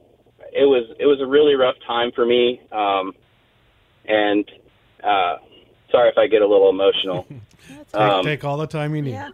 it 0.53 0.65
was 0.65 0.95
it 0.99 1.07
was 1.07 1.21
a 1.23 1.27
really 1.27 1.55
rough 1.55 1.77
time 1.87 2.13
for 2.15 2.27
me, 2.27 2.61
um, 2.73 3.13
and 4.09 4.51
uh, 5.05 5.37
sorry 5.91 6.09
if 6.09 6.19
I 6.19 6.27
get 6.27 6.43
a 6.43 6.47
little 6.47 6.71
emotional. 6.71 7.27
Take, 7.69 7.95
Um, 8.01 8.25
take 8.25 8.45
all 8.45 8.57
the 8.57 8.67
time 8.67 8.95
you 8.97 9.03
need. 9.03 9.13
Yeah. 9.13 9.29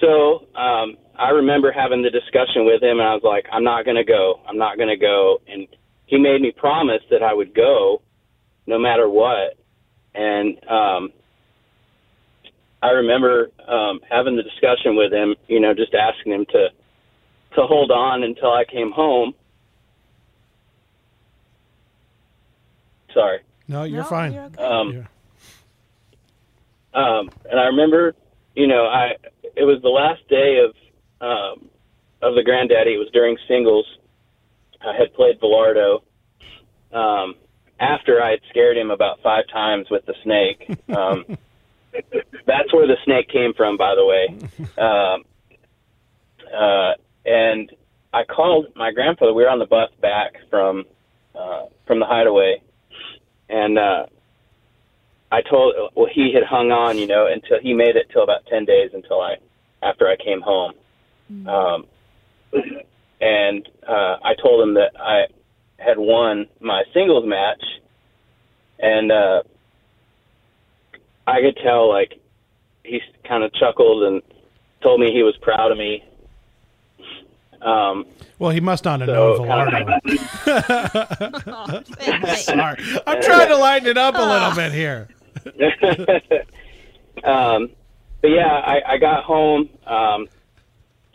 So 0.00 0.46
um, 0.54 0.96
I 1.14 1.30
remember 1.30 1.72
having 1.72 2.02
the 2.02 2.10
discussion 2.10 2.64
with 2.66 2.82
him, 2.82 2.98
and 2.98 3.08
I 3.08 3.14
was 3.14 3.22
like, 3.22 3.46
"I'm 3.52 3.64
not 3.64 3.84
going 3.84 3.96
to 3.96 4.04
go. 4.04 4.40
I'm 4.48 4.58
not 4.58 4.76
going 4.76 4.88
to 4.88 4.96
go." 4.96 5.40
And 5.46 5.66
he 6.06 6.18
made 6.18 6.40
me 6.40 6.52
promise 6.52 7.02
that 7.10 7.22
I 7.22 7.32
would 7.32 7.54
go, 7.54 8.02
no 8.66 8.78
matter 8.78 9.08
what. 9.08 9.56
And 10.14 10.58
um, 10.68 11.12
I 12.82 12.90
remember 12.90 13.50
um, 13.68 14.00
having 14.08 14.36
the 14.36 14.42
discussion 14.42 14.96
with 14.96 15.12
him. 15.12 15.34
You 15.48 15.60
know, 15.60 15.74
just 15.74 15.94
asking 15.94 16.32
him 16.32 16.46
to 16.52 16.68
to 17.56 17.66
hold 17.66 17.90
on 17.90 18.22
until 18.22 18.52
I 18.52 18.64
came 18.64 18.90
home. 18.90 19.34
Sorry. 23.16 23.38
No, 23.66 23.84
you're 23.84 24.02
No, 24.02 24.08
fine. 24.08 24.32
you're 24.34 24.44
okay. 24.44 24.62
Um, 24.62 24.92
Yeah. 26.92 27.00
um, 27.02 27.30
and 27.50 27.58
I 27.58 27.64
remember, 27.64 28.14
you 28.54 28.66
know, 28.66 28.84
I 28.86 29.16
it 29.56 29.64
was 29.64 29.80
the 29.82 29.88
last 29.88 30.20
day 30.28 30.58
of 30.58 30.74
um, 31.22 31.68
of 32.20 32.34
the 32.34 32.42
granddaddy. 32.44 32.92
It 32.94 32.98
was 32.98 33.08
during 33.14 33.38
singles. 33.48 33.86
I 34.86 34.94
had 34.94 35.14
played 35.14 35.40
Villardo. 35.40 36.02
Um, 36.92 37.34
after 37.80 38.22
I 38.22 38.30
had 38.32 38.40
scared 38.50 38.76
him 38.76 38.90
about 38.90 39.20
five 39.22 39.44
times 39.52 39.88
with 39.90 40.04
the 40.06 40.14
snake. 40.22 40.78
Um, 40.94 41.24
that's 42.46 42.72
where 42.74 42.86
the 42.86 42.96
snake 43.04 43.28
came 43.28 43.52
from, 43.54 43.76
by 43.78 43.94
the 43.94 44.04
way. 44.04 44.38
Um, 44.78 45.24
uh, 46.54 46.92
and 47.24 47.70
I 48.12 48.24
called 48.24 48.66
my 48.76 48.92
grandfather. 48.92 49.32
We 49.32 49.42
were 49.42 49.50
on 49.50 49.58
the 49.58 49.66
bus 49.66 49.90
back 50.00 50.34
from 50.50 50.84
uh, 51.34 51.64
from 51.86 51.98
the 52.00 52.06
hideaway, 52.06 52.62
and 53.48 53.78
uh, 53.78 54.06
I 55.30 55.42
told 55.42 55.74
well 55.94 56.08
he 56.12 56.32
had 56.32 56.44
hung 56.44 56.70
on, 56.70 56.98
you 56.98 57.06
know, 57.06 57.26
until 57.26 57.58
he 57.60 57.74
made 57.74 57.96
it 57.96 58.08
till 58.12 58.22
about 58.22 58.46
ten 58.46 58.64
days 58.64 58.90
until 58.92 59.20
I 59.20 59.36
after 59.82 60.08
I 60.08 60.16
came 60.16 60.40
home. 60.40 60.72
Um, 61.48 61.86
and 63.20 63.68
uh, 63.86 64.16
I 64.22 64.34
told 64.40 64.66
him 64.66 64.74
that 64.74 64.92
I 64.98 65.24
had 65.78 65.98
won 65.98 66.46
my 66.60 66.82
singles 66.94 67.24
match, 67.26 67.62
and 68.78 69.10
uh, 69.10 69.42
I 71.26 71.40
could 71.40 71.58
tell 71.62 71.88
like 71.88 72.14
he 72.84 73.00
kind 73.28 73.42
of 73.42 73.52
chuckled 73.54 74.04
and 74.04 74.22
told 74.82 75.00
me 75.00 75.10
he 75.12 75.22
was 75.22 75.36
proud 75.42 75.72
of 75.72 75.78
me. 75.78 76.04
Um, 77.66 78.06
Well, 78.38 78.50
he 78.50 78.60
must 78.60 78.84
not 78.84 79.00
have 79.00 79.08
So- 79.08 79.44
known 79.44 79.48
Velardo. 79.68 81.42
Oh, 81.48 81.80
thanks. 81.84 82.44
Sorry, 82.44 82.78
I'm 83.06 83.22
trying 83.22 83.48
to 83.48 83.56
lighten 83.56 83.88
it 83.88 83.98
up 83.98 84.14
a 84.14 84.22
little 84.22 84.54
bit 84.54 84.72
here. 84.82 85.08
um, 87.24 87.70
but 88.22 88.28
yeah, 88.30 88.46
I, 88.48 88.80
I 88.94 88.98
got 88.98 89.24
home. 89.24 89.68
Um, 89.86 90.28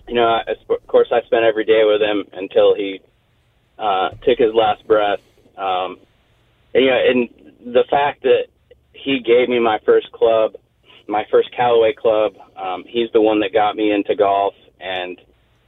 you 0.08 0.16
know, 0.16 0.26
I, 0.28 0.42
of 0.70 0.88
course, 0.88 1.08
I 1.12 1.22
spent 1.22 1.44
every 1.46 1.64
day 1.66 1.84
with 1.86 2.02
him 2.02 2.26
until 2.34 2.76
he 2.76 3.02
uh, 3.78 4.10
took 4.24 4.38
his 4.40 4.54
last 4.54 4.86
breath. 4.88 5.20
Um, 5.58 5.98
and, 6.74 6.84
you 6.84 6.90
know, 6.90 6.98
and 7.08 7.30
the 7.74 7.84
fact 7.90 8.24
that 8.24 8.46
he 8.94 9.20
gave 9.20 9.48
me 9.50 9.60
my 9.60 9.80
first 9.86 10.12
club, 10.12 10.56
my 11.08 11.26
first 11.32 11.52
Callaway 11.56 11.94
club. 11.94 12.34
Um, 12.58 12.84
he's 12.88 13.10
the 13.14 13.22
one 13.22 13.40
that 13.42 13.54
got 13.54 13.76
me 13.76 13.92
into 13.92 14.16
golf, 14.16 14.54
and 14.80 15.20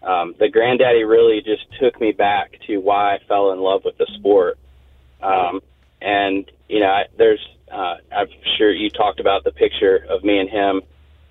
um, 0.03 0.35
the 0.37 0.49
granddaddy 0.49 1.03
really 1.03 1.41
just 1.41 1.65
took 1.79 1.99
me 1.99 2.11
back 2.11 2.51
to 2.67 2.77
why 2.77 3.15
I 3.15 3.19
fell 3.27 3.51
in 3.51 3.59
love 3.59 3.83
with 3.85 3.97
the 3.97 4.07
sport. 4.15 4.57
Um, 5.21 5.61
and 6.01 6.49
you 6.67 6.79
know, 6.81 6.87
I, 6.87 7.03
there's, 7.17 7.45
uh, 7.71 7.95
I'm 8.11 8.27
sure 8.57 8.71
you 8.71 8.89
talked 8.89 9.19
about 9.19 9.43
the 9.43 9.51
picture 9.51 10.05
of 10.09 10.23
me 10.23 10.39
and 10.39 10.49
him 10.49 10.81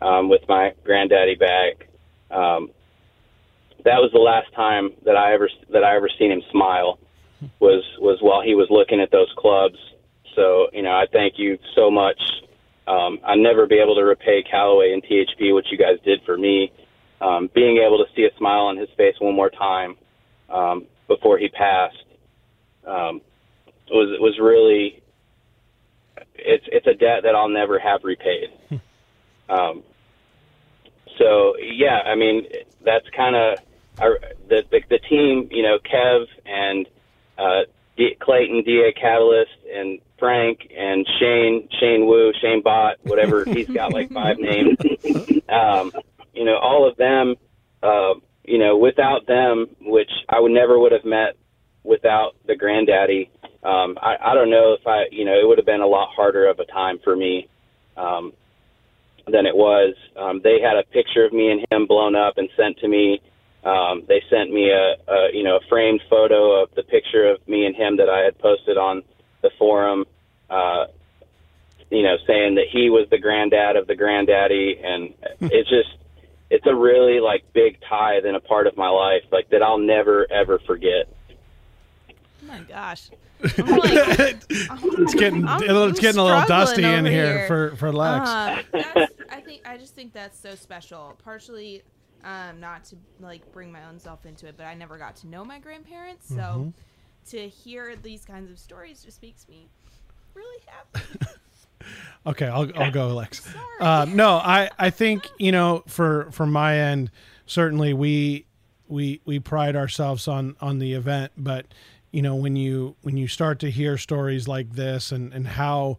um, 0.01 0.29
with 0.29 0.43
my 0.49 0.73
granddaddy 0.85 1.35
bag. 1.35 1.87
Um, 2.31 2.71
that 3.85 4.01
was 4.01 4.11
the 4.13 4.19
last 4.19 4.53
time 4.55 4.91
that 5.05 5.17
I 5.17 5.35
ever 5.35 5.51
that 5.71 5.85
I 5.85 5.97
ever 5.97 6.09
seen 6.19 6.31
him 6.31 6.43
smile 6.51 6.99
was 7.59 7.85
was 7.99 8.19
while 8.21 8.41
he 8.41 8.55
was 8.55 8.69
looking 8.71 9.01
at 9.01 9.11
those 9.11 9.33
clubs. 9.37 9.77
So 10.35 10.69
you 10.73 10.83
know, 10.83 10.93
I 10.93 11.07
thank 11.13 11.35
you 11.37 11.59
so 11.75 11.91
much. 11.91 12.21
Um, 12.87 13.19
I'll 13.25 13.37
never 13.37 13.67
be 13.67 13.79
able 13.79 13.95
to 13.97 14.03
repay 14.03 14.43
Callaway 14.49 14.93
and 14.93 15.03
THP 15.03 15.53
what 15.53 15.67
you 15.71 15.79
guys 15.79 15.99
did 16.05 16.23
for 16.25 16.37
me. 16.37 16.73
Um, 17.23 17.49
being 17.55 17.77
able 17.79 17.99
to 17.99 18.07
see 18.17 18.25
a 18.25 18.37
smile 18.37 18.63
on 18.63 18.77
his 18.77 18.89
face 18.97 19.15
one 19.21 19.35
more 19.35 19.51
time 19.51 19.97
um, 20.51 20.87
before 21.07 21.39
he 21.39 21.49
passed 21.49 22.03
um, 22.87 23.21
was 23.89 24.19
was 24.21 24.39
really 24.41 25.03
it's 26.35 26.65
it's 26.73 26.87
a 26.87 26.95
debt 26.95 27.23
that 27.23 27.35
I'll 27.35 27.49
never 27.49 27.79
have 27.79 28.03
repaid. 28.05 28.51
um, 29.49 29.83
so 31.19 31.55
yeah, 31.59 32.01
I 32.05 32.15
mean 32.15 32.47
that's 32.85 33.07
kind 33.17 33.37
of 33.37 33.59
the, 34.49 34.65
the 34.71 34.81
the 34.91 34.99
team. 35.09 35.49
You 35.51 35.63
know, 35.63 35.79
Kev 35.79 36.27
and 36.45 36.87
uh, 37.39 37.63
D- 37.97 38.17
Clayton, 38.21 38.65
Da 38.65 38.93
Catalyst, 38.93 39.51
and 39.73 40.01
Frank 40.19 40.71
and 40.77 41.07
Shane, 41.19 41.69
Shane 41.81 42.07
Wu, 42.07 42.33
Shane 42.41 42.63
Bott, 42.63 42.97
whatever 43.03 43.45
he's 43.45 43.69
got 43.69 43.93
like 43.93 44.11
five 44.13 44.39
names. 44.41 44.77
Um, 45.49 45.93
you 46.33 46.45
know, 46.45 46.57
all 46.57 46.89
of 46.89 46.97
them. 46.97 47.37
Uh, 47.83 48.15
you 48.45 48.59
know, 48.59 48.77
without 48.77 49.27
them, 49.29 49.69
which 49.83 50.11
I 50.29 50.41
would 50.41 50.51
never 50.51 50.77
would 50.77 50.91
have 50.91 51.05
met 51.05 51.37
without 51.85 52.35
the 52.47 52.57
granddaddy. 52.57 53.31
Um, 53.63 53.97
I, 54.03 54.17
I 54.21 54.35
don't 54.35 54.51
know 54.51 54.73
if 54.73 54.85
I, 54.85 55.05
you 55.13 55.25
know, 55.25 55.35
it 55.35 55.47
would 55.47 55.59
have 55.59 55.67
been 55.67 55.81
a 55.81 55.87
lot 55.87 56.09
harder 56.15 56.49
of 56.49 56.59
a 56.59 56.65
time 56.65 56.99
for 57.05 57.15
me 57.15 57.49
um, 57.97 58.33
than 59.29 59.47
it 59.47 59.55
was. 59.55 59.95
Um, 60.17 60.41
they 60.43 60.61
had 60.61 60.77
a 60.77 60.83
picture 60.91 61.25
of 61.25 61.33
me 61.33 61.53
and 61.53 61.65
him 61.71 61.87
blown 61.87 62.17
up 62.17 62.37
and 62.37 62.49
sent 62.57 62.79
to 62.79 62.89
me. 62.89 63.21
Um, 63.63 64.03
they 64.09 64.21
sent 64.29 64.53
me 64.53 64.71
a, 64.71 64.97
a, 65.09 65.29
you 65.33 65.45
know, 65.45 65.59
a 65.59 65.69
framed 65.69 66.03
photo 66.11 66.63
of 66.63 66.75
the 66.75 66.83
picture 66.83 67.31
of 67.31 67.47
me 67.47 67.65
and 67.65 67.77
him 67.77 67.97
that 67.99 68.09
I 68.09 68.25
had 68.25 68.37
posted 68.39 68.77
on 68.77 69.03
the 69.41 69.51
forum. 69.57 70.05
Uh, 70.51 70.87
you 71.91 72.03
know, 72.03 72.17
saying 72.27 72.57
that 72.57 72.67
he 72.73 72.91
was 72.91 73.07
the 73.11 73.19
granddad 73.19 73.77
of 73.77 73.87
the 73.87 73.95
granddaddy, 73.95 74.81
and 74.83 75.15
it's 75.43 75.69
just, 75.69 75.91
it's 76.53 76.67
a 76.67 76.75
really 76.75 77.19
like 77.19 77.43
big 77.53 77.79
tie 77.89 78.17
and 78.19 78.37
a 78.37 78.41
part 78.41 78.67
of 78.69 78.77
my 78.77 78.89
life, 78.89 79.23
like 79.33 79.49
that 79.51 79.63
I'll 79.63 79.79
never 79.79 80.31
ever 80.31 80.59
forget. 80.61 81.09
Oh 82.11 82.47
my 82.47 82.61
gosh. 82.61 83.11
I'm 83.59 83.77
like, 83.79 84.43
It's 84.51 85.15
getting 85.15 85.47
I'm- 85.49 85.63
it's 85.91 85.99
getting 85.99 86.21
a 86.21 86.25
little 86.25 86.47
dusty 86.47 86.85
in 86.85 87.05
here, 87.05 87.39
here. 87.39 87.47
for 87.49 87.77
for 87.77 87.91
Lex. 87.93 88.29
Uh, 88.29 88.63
I 89.31 89.41
think 89.41 89.63
I 89.65 89.77
just 89.77 89.95
think 89.97 90.13
that's 90.13 90.39
so 90.39 90.55
special. 90.55 91.19
Partially, 91.25 91.83
um, 92.25 92.61
not 92.61 92.85
to 92.87 92.97
like 93.19 93.51
bring 93.53 93.73
my 93.73 93.85
own 93.89 93.99
self 93.99 94.27
into 94.27 94.47
it, 94.47 94.55
but 94.57 94.67
I 94.67 94.75
never 94.75 94.97
got 94.99 95.17
to 95.17 95.27
know 95.27 95.45
my 95.45 95.59
grandparents, 95.59 96.29
so 96.29 96.35
Mm-hmm. 96.37 96.69
to 97.31 97.49
hear 97.49 97.97
these 97.97 98.25
kinds 98.25 98.49
of 98.51 98.59
stories 98.61 99.03
just 99.03 99.21
makes 99.23 99.49
me 99.49 99.67
really 100.35 100.63
happy. 100.67 101.27
Okay, 102.25 102.47
I'll 102.47 102.71
I'll 102.79 102.93
go, 102.93 103.09
Alex. 103.09 103.43
Um, 103.81 104.15
no, 104.15 104.35
I 104.37 104.71
I 104.79 104.91
think 104.91 105.29
you 105.39 105.51
know 105.51 105.83
for 105.89 106.31
from 106.31 106.53
my 106.53 106.79
end, 106.79 107.11
certainly 107.47 107.93
we 107.95 108.47
we 108.87 109.21
we 109.25 109.41
pride 109.41 109.75
ourselves 109.75 110.29
on 110.29 110.55
on 110.61 110.79
the 110.79 110.93
event, 110.93 111.33
but 111.37 111.67
you 112.13 112.23
know 112.23 112.37
when 112.37 112.55
you 112.55 112.95
when 113.03 113.17
you 113.17 113.27
start 113.27 113.59
to 113.59 113.71
hear 113.73 113.99
stories 113.99 114.47
like 114.47 114.75
this 114.75 115.11
and 115.11 115.33
and 115.33 115.49
how 115.49 115.99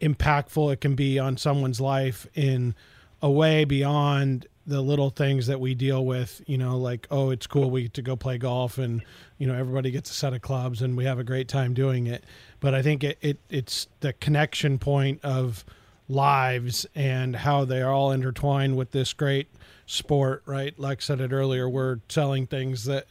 impactful 0.00 0.72
it 0.72 0.80
can 0.80 0.94
be 0.94 1.18
on 1.18 1.36
someone's 1.36 1.78
life 1.78 2.26
in 2.34 2.74
a 3.20 3.30
way 3.30 3.66
beyond 3.66 4.46
the 4.66 4.80
little 4.80 5.10
things 5.10 5.46
that 5.46 5.60
we 5.60 5.74
deal 5.74 6.04
with 6.04 6.40
you 6.46 6.56
know 6.56 6.76
like 6.78 7.06
oh 7.10 7.30
it's 7.30 7.46
cool 7.46 7.70
we 7.70 7.82
get 7.82 7.94
to 7.94 8.02
go 8.02 8.16
play 8.16 8.38
golf 8.38 8.78
and 8.78 9.02
you 9.38 9.46
know 9.46 9.54
everybody 9.54 9.90
gets 9.90 10.10
a 10.10 10.14
set 10.14 10.32
of 10.32 10.40
clubs 10.40 10.80
and 10.80 10.96
we 10.96 11.04
have 11.04 11.18
a 11.18 11.24
great 11.24 11.48
time 11.48 11.74
doing 11.74 12.06
it. 12.06 12.24
But 12.60 12.74
i 12.74 12.82
think 12.82 13.04
it, 13.04 13.18
it 13.20 13.38
it's 13.50 13.88
the 14.00 14.12
connection 14.14 14.78
point 14.78 15.20
of 15.22 15.64
lives 16.08 16.86
and 16.94 17.34
how 17.34 17.64
they 17.64 17.80
are 17.80 17.92
all 17.92 18.12
intertwined 18.12 18.76
with 18.76 18.90
this 18.90 19.12
great 19.12 19.48
sport 19.86 20.42
right? 20.46 20.78
Like 20.78 20.98
I 20.98 21.00
said 21.00 21.20
it 21.20 21.32
earlier 21.32 21.68
we're 21.68 21.98
selling 22.08 22.46
things 22.46 22.84
that 22.84 23.06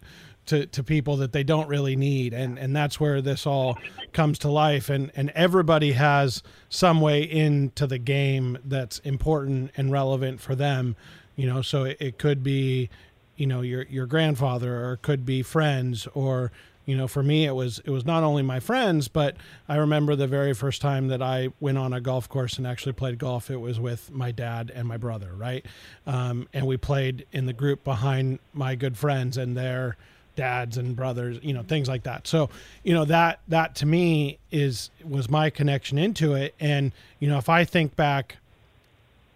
to, 0.45 0.65
to 0.67 0.83
people 0.83 1.17
that 1.17 1.31
they 1.31 1.43
don't 1.43 1.67
really 1.67 1.95
need. 1.95 2.33
And 2.33 2.59
and 2.59 2.75
that's 2.75 2.99
where 2.99 3.21
this 3.21 3.45
all 3.45 3.77
comes 4.11 4.39
to 4.39 4.49
life. 4.49 4.89
And 4.89 5.11
and 5.15 5.29
everybody 5.31 5.93
has 5.93 6.43
some 6.69 7.01
way 7.01 7.23
into 7.23 7.87
the 7.87 7.97
game 7.97 8.57
that's 8.65 8.99
important 8.99 9.71
and 9.77 9.91
relevant 9.91 10.41
for 10.41 10.55
them 10.55 10.95
you 11.35 11.45
know 11.47 11.61
so 11.61 11.83
it, 11.83 11.97
it 11.99 12.17
could 12.17 12.43
be 12.43 12.89
you 13.35 13.47
know 13.47 13.61
your 13.61 13.83
your 13.83 14.05
grandfather 14.05 14.85
or 14.85 14.93
it 14.93 15.01
could 15.01 15.25
be 15.25 15.41
friends 15.41 16.07
or 16.13 16.51
you 16.85 16.95
know 16.97 17.07
for 17.07 17.23
me 17.23 17.45
it 17.45 17.53
was 17.53 17.79
it 17.85 17.89
was 17.89 18.05
not 18.05 18.23
only 18.23 18.43
my 18.43 18.59
friends 18.59 19.07
but 19.07 19.35
i 19.69 19.75
remember 19.75 20.15
the 20.15 20.27
very 20.27 20.53
first 20.53 20.81
time 20.81 21.07
that 21.07 21.21
i 21.21 21.47
went 21.59 21.77
on 21.77 21.93
a 21.93 22.01
golf 22.01 22.27
course 22.27 22.57
and 22.57 22.67
actually 22.67 22.91
played 22.93 23.17
golf 23.17 23.49
it 23.49 23.57
was 23.57 23.79
with 23.79 24.11
my 24.11 24.31
dad 24.31 24.71
and 24.73 24.87
my 24.87 24.97
brother 24.97 25.33
right? 25.37 25.65
Um, 26.07 26.47
and 26.53 26.65
we 26.65 26.77
played 26.77 27.25
in 27.31 27.45
the 27.45 27.53
group 27.53 27.83
behind 27.83 28.39
my 28.53 28.75
good 28.75 28.97
friends 28.97 29.37
and 29.37 29.55
their 29.57 29.97
dads 30.35 30.77
and 30.77 30.95
brothers 30.95 31.37
you 31.43 31.53
know 31.53 31.61
things 31.61 31.87
like 31.87 32.03
that. 32.03 32.27
So 32.27 32.49
you 32.83 32.93
know 32.93 33.05
that 33.05 33.39
that 33.47 33.75
to 33.75 33.85
me 33.85 34.39
is 34.51 34.89
was 35.03 35.29
my 35.29 35.49
connection 35.49 35.97
into 35.97 36.33
it. 36.33 36.55
And 36.59 36.91
you 37.19 37.27
know 37.29 37.37
if 37.37 37.49
i 37.49 37.63
think 37.65 37.95
back 37.95 38.37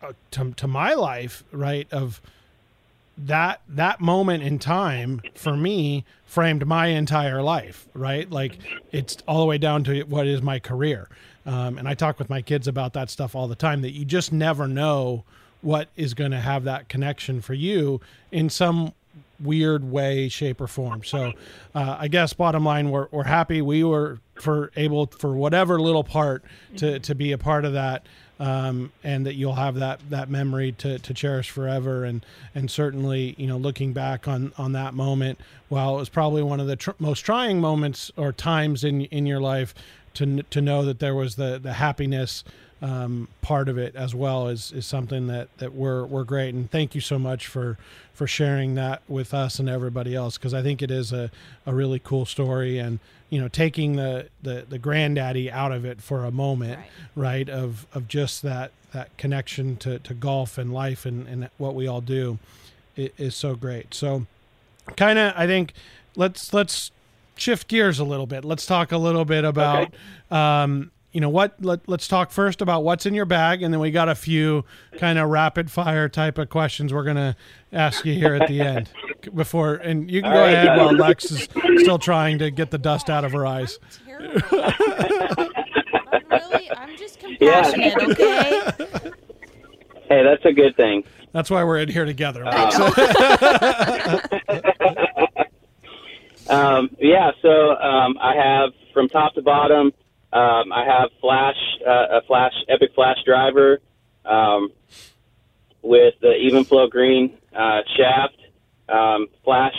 uh, 0.01 0.13
to, 0.31 0.51
to 0.53 0.67
my 0.67 0.93
life 0.93 1.43
right 1.51 1.91
of 1.91 2.21
that 3.17 3.61
that 3.67 3.99
moment 3.99 4.43
in 4.43 4.59
time 4.59 5.21
for 5.33 5.57
me 5.57 6.05
framed 6.25 6.67
my 6.67 6.87
entire 6.87 7.41
life 7.41 7.87
right? 7.93 8.29
Like 8.29 8.59
it's 8.91 9.17
all 9.27 9.39
the 9.39 9.45
way 9.45 9.57
down 9.57 9.83
to 9.85 10.01
what 10.03 10.27
is 10.27 10.41
my 10.41 10.59
career. 10.59 11.09
Um, 11.45 11.77
and 11.77 11.87
i 11.87 11.93
talk 11.93 12.19
with 12.19 12.29
my 12.29 12.41
kids 12.41 12.67
about 12.67 12.93
that 12.93 13.09
stuff 13.09 13.33
all 13.33 13.47
the 13.47 13.55
time 13.55 13.81
that 13.81 13.91
you 13.91 14.05
just 14.05 14.31
never 14.33 14.67
know 14.67 15.23
what 15.61 15.87
is 15.95 16.13
going 16.13 16.31
to 16.31 16.39
have 16.39 16.65
that 16.65 16.89
connection 16.89 17.41
for 17.41 17.53
you 17.53 17.99
in 18.31 18.49
some 18.49 18.93
weird 19.39 19.89
way 19.89 20.29
shape 20.29 20.59
or 20.61 20.67
form. 20.67 21.03
So 21.03 21.33
uh, 21.73 21.97
i 21.99 22.07
guess 22.07 22.33
bottom 22.33 22.63
line 22.65 22.91
we're, 22.91 23.07
we're 23.11 23.23
happy 23.23 23.61
we 23.61 23.83
were 23.83 24.19
for 24.35 24.71
able 24.75 25.07
for 25.07 25.33
whatever 25.33 25.79
little 25.79 26.03
part 26.03 26.43
to 26.75 26.99
to 26.99 27.15
be 27.15 27.31
a 27.31 27.37
part 27.37 27.65
of 27.65 27.73
that 27.73 28.05
um, 28.39 28.91
and 29.03 29.25
that 29.25 29.35
you'll 29.35 29.53
have 29.53 29.75
that 29.75 29.99
that 30.09 30.29
memory 30.29 30.71
to, 30.73 30.99
to 30.99 31.13
cherish 31.13 31.49
forever. 31.49 32.03
And 32.03 32.25
and 32.53 32.69
certainly 32.69 33.35
you 33.37 33.47
know 33.47 33.57
looking 33.57 33.93
back 33.93 34.27
on 34.27 34.53
on 34.57 34.73
that 34.73 34.93
moment 34.93 35.39
while 35.69 35.95
it 35.95 35.99
was 35.99 36.09
probably 36.09 36.43
one 36.43 36.59
of 36.59 36.67
the 36.67 36.75
tr- 36.75 36.91
most 36.99 37.21
trying 37.21 37.59
moments 37.59 38.11
or 38.17 38.31
times 38.31 38.83
in 38.83 39.01
in 39.05 39.25
your 39.25 39.39
life 39.39 39.73
to 40.15 40.43
to 40.43 40.61
know 40.61 40.83
that 40.83 40.99
there 40.99 41.15
was 41.15 41.35
the 41.35 41.59
the 41.59 41.73
happiness 41.73 42.43
um, 42.81 43.27
part 43.41 43.69
of 43.69 43.77
it 43.77 43.95
as 43.95 44.13
well 44.13 44.47
is 44.47 44.71
is 44.71 44.85
something 44.85 45.27
that 45.27 45.55
that 45.57 45.73
we're 45.73 46.05
we're 46.05 46.23
great. 46.23 46.53
And 46.53 46.69
thank 46.69 46.93
you 46.95 47.01
so 47.01 47.17
much 47.17 47.47
for 47.47 47.77
for 48.13 48.27
sharing 48.27 48.75
that 48.75 49.01
with 49.07 49.33
us 49.33 49.59
and 49.59 49.69
everybody 49.69 50.15
else 50.15 50.37
because 50.37 50.53
I 50.53 50.61
think 50.61 50.81
it 50.81 50.91
is 50.91 51.11
a, 51.11 51.29
a 51.65 51.73
really 51.73 51.99
cool 51.99 52.25
story 52.25 52.77
and 52.79 52.99
you 53.29 53.39
know 53.41 53.47
taking 53.47 53.95
the, 53.95 54.27
the 54.41 54.65
the 54.67 54.77
granddaddy 54.79 55.51
out 55.51 55.71
of 55.71 55.85
it 55.85 56.01
for 56.01 56.23
a 56.25 56.31
moment 56.31 56.79
right, 57.15 57.49
of 57.49 57.85
of 57.93 58.07
just 58.07 58.41
that 58.43 58.71
that 58.93 59.15
connection 59.17 59.75
to, 59.77 59.99
to 59.99 60.13
golf 60.13 60.57
and 60.57 60.73
life 60.73 61.05
and, 61.05 61.27
and 61.27 61.49
what 61.57 61.75
we 61.75 61.87
all 61.87 62.01
do 62.01 62.39
i- 62.97 63.11
is 63.17 63.35
so 63.35 63.55
great. 63.55 63.93
So 63.93 64.25
kind 64.95 65.19
of 65.19 65.33
I 65.35 65.45
think 65.47 65.73
let's 66.15 66.53
let's 66.53 66.91
shift 67.35 67.67
gears 67.67 67.99
a 67.99 68.03
little 68.03 68.25
bit. 68.25 68.45
Let's 68.45 68.65
talk 68.65 68.91
a 68.91 68.97
little 68.97 69.25
bit 69.25 69.43
about 69.45 69.93
um, 70.31 70.91
you 71.17 71.21
know 71.21 71.29
what? 71.29 71.55
Let, 71.59 71.89
let's 71.89 72.07
talk 72.07 72.29
first 72.29 72.61
about 72.61 72.83
what's 72.83 73.07
in 73.07 73.15
your 73.15 73.25
bag, 73.25 73.63
and 73.63 73.73
then 73.73 73.81
we 73.81 73.89
got 73.89 74.07
a 74.07 74.13
few 74.13 74.63
kind 74.99 75.17
of 75.17 75.27
rapid 75.29 75.71
fire 75.71 76.07
type 76.07 76.37
of 76.37 76.49
questions 76.49 76.93
we're 76.93 77.05
gonna 77.05 77.35
ask 77.73 78.05
you 78.05 78.13
here 78.13 78.35
at 78.35 78.47
the 78.47 78.61
end. 78.61 78.91
Before, 79.33 79.73
and 79.77 80.11
you 80.11 80.21
can 80.21 80.31
go 80.31 80.41
right, 80.41 80.53
ahead 80.53 80.67
guys. 80.67 80.77
while 80.77 80.93
Lex 80.93 81.31
is 81.31 81.49
still 81.77 81.97
trying 81.97 82.37
to 82.37 82.51
get 82.51 82.69
the 82.69 82.77
dust 82.77 83.09
out 83.09 83.25
of 83.25 83.31
her 83.31 83.47
eyes. 83.47 83.79
Terrible. 84.05 84.37
I'm 84.51 86.21
really, 86.29 86.71
I'm 86.71 86.95
just 86.95 87.19
compassionate, 87.19 87.95
okay? 88.11 88.61
Hey, 90.07 90.23
that's 90.23 90.45
a 90.45 90.53
good 90.53 90.75
thing. 90.77 91.03
That's 91.31 91.49
why 91.49 91.63
we're 91.63 91.79
in 91.79 91.89
here 91.89 92.05
together. 92.05 92.43
Uh, 92.45 94.19
Um, 96.49 96.95
yeah, 96.99 97.31
so 97.41 97.75
um, 97.75 98.17
I 98.21 98.33
have 98.35 98.69
from 98.93 99.09
top 99.09 99.33
to 99.33 99.41
bottom. 99.41 99.91
Um, 100.33 100.73
I 100.73 100.83
have 100.85 101.09
flash 101.21 101.55
uh, 101.87 102.17
a 102.17 102.21
flash 102.27 102.53
epic 102.67 102.91
flash 102.93 103.17
driver 103.25 103.79
um, 104.25 104.71
with 105.81 106.15
the 106.21 106.35
even 106.35 106.65
flow 106.65 106.87
green 106.87 107.37
uh, 107.55 107.79
shaft, 107.95 108.37
um, 108.89 109.27
flash 109.45 109.73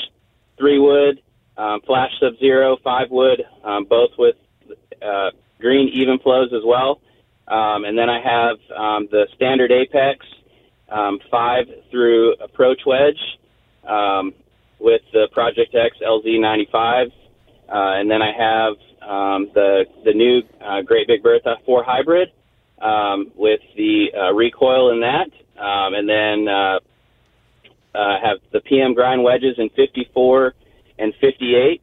three 0.57 0.79
wood, 0.79 1.21
um, 1.59 1.83
flash 1.83 2.11
sub 2.19 2.39
zero 2.39 2.79
five 2.83 3.11
wood, 3.11 3.45
um, 3.63 3.85
both 3.85 4.11
with 4.17 4.37
uh, 5.03 5.31
green 5.61 5.89
even 5.89 6.19
flows 6.19 6.51
as 6.55 6.63
well. 6.65 7.01
Um, 7.47 7.85
and 7.85 7.97
then 7.97 8.09
I 8.09 8.21
have 8.21 8.57
the 9.11 9.27
standard 9.35 9.71
apex 9.71 10.25
five 11.31 11.67
through 11.91 12.35
approach 12.41 12.81
wedge. 12.87 13.21
With 14.81 15.03
the 15.13 15.27
Project 15.33 15.75
X 15.75 15.97
LZ95, 16.01 17.07
uh, 17.07 17.11
and 17.69 18.09
then 18.09 18.23
I 18.23 18.33
have 18.33 18.77
um, 19.09 19.51
the 19.55 19.87
the 20.05 20.12
new 20.12 20.42
uh, 20.61 20.83
Great 20.83 21.07
Big 21.09 21.23
Bertha 21.23 21.57
4 21.66 21.83
hybrid 21.85 22.29
um, 22.81 23.33
with 23.35 23.61
the 23.77 24.07
uh, 24.16 24.33
recoil 24.35 24.90
in 24.92 25.01
that, 25.01 25.31
um, 25.61 25.94
and 25.94 26.09
then 26.09 26.47
uh, 26.49 26.79
uh, 27.94 28.21
have 28.23 28.38
the 28.53 28.61
PM 28.61 28.94
grind 28.94 29.23
wedges 29.25 29.55
in 29.59 29.68
54 29.71 30.55
and 30.99 31.12
58, 31.21 31.81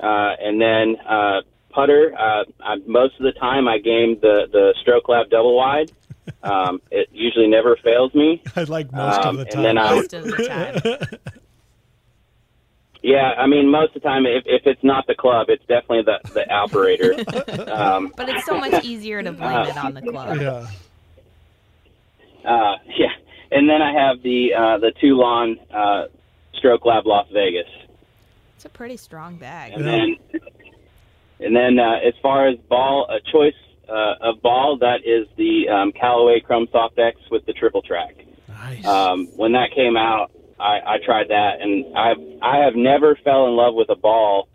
uh, 0.00 0.04
and 0.40 0.60
then 0.60 0.96
uh, 1.06 1.40
putter. 1.70 2.14
Uh, 2.18 2.44
I, 2.62 2.76
most 2.86 3.14
of 3.18 3.24
the 3.24 3.32
time, 3.32 3.66
I 3.68 3.78
game 3.78 4.18
the 4.22 4.46
the 4.50 4.74
Stroke 4.80 5.08
Lab 5.08 5.28
double 5.30 5.56
wide. 5.56 5.90
Um, 6.44 6.80
it 6.92 7.08
usually 7.12 7.48
never 7.48 7.76
fails 7.82 8.14
me. 8.14 8.40
I 8.54 8.62
like 8.62 8.92
most 8.92 9.18
Um, 9.18 9.28
of 9.30 9.36
the 9.38 9.42
and 9.42 9.50
time. 9.52 9.62
then 9.64 9.78
I- 9.78 9.94
Most 9.96 10.12
of 10.14 10.24
the 10.24 10.46
time. 10.46 11.20
Yeah, 13.02 13.32
I 13.38 13.46
mean, 13.46 13.70
most 13.70 13.96
of 13.96 14.02
the 14.02 14.08
time, 14.08 14.26
if, 14.26 14.42
if 14.46 14.66
it's 14.66 14.84
not 14.84 15.06
the 15.06 15.14
club, 15.14 15.46
it's 15.48 15.64
definitely 15.66 16.02
the 16.02 16.18
the 16.34 16.50
operator. 16.52 17.14
um, 17.72 18.12
But 18.16 18.28
it's 18.28 18.44
so 18.44 18.58
much 18.58 18.84
easier 18.84 19.22
to 19.22 19.32
blame 19.32 19.66
it 19.68 19.76
on 19.82 19.94
the 19.94 20.02
club. 20.02 20.38
yeah. 20.40 20.66
uh, 22.44 22.76
yeah, 22.96 23.08
and 23.50 23.68
then 23.68 23.80
I 23.82 23.92
have 23.92 24.22
the 24.22 24.54
uh, 24.54 24.78
the 24.78 24.92
Toulon 25.00 25.58
uh, 25.72 26.04
Stroke 26.54 26.84
Lab 26.84 27.06
Las 27.06 27.26
Vegas, 27.32 27.68
It's 28.56 28.66
a 28.66 28.68
pretty 28.68 28.98
strong 28.98 29.36
bag. 29.36 29.72
and 29.72 29.84
then 29.84 30.16
and 31.40 31.56
then 31.56 31.78
uh, 31.78 32.00
as 32.06 32.12
far 32.20 32.48
as 32.48 32.58
ball 32.68 33.06
a 33.08 33.18
choice 33.32 33.54
uh, 33.88 34.16
of 34.20 34.42
ball, 34.42 34.76
that 34.78 35.00
is 35.06 35.26
the 35.36 35.68
um, 35.70 35.92
Callaway 35.92 36.40
Chrome 36.40 36.68
Soft 36.70 36.98
X 36.98 37.18
with 37.30 37.46
the 37.46 37.54
triple 37.54 37.80
track. 37.80 38.14
Nice. 38.48 38.84
Um, 38.84 39.26
when 39.36 39.52
that 39.52 39.70
came 39.74 39.96
out, 39.96 40.30
I, 40.60 40.94
I 40.94 40.98
tried 41.04 41.28
that, 41.28 41.60
and 41.60 41.96
I've 41.96 42.18
I 42.42 42.58
have 42.58 42.74
never 42.74 43.16
fell 43.16 43.46
in 43.46 43.56
love 43.56 43.74
with 43.74 43.88
a 43.88 43.96
ball 43.96 44.48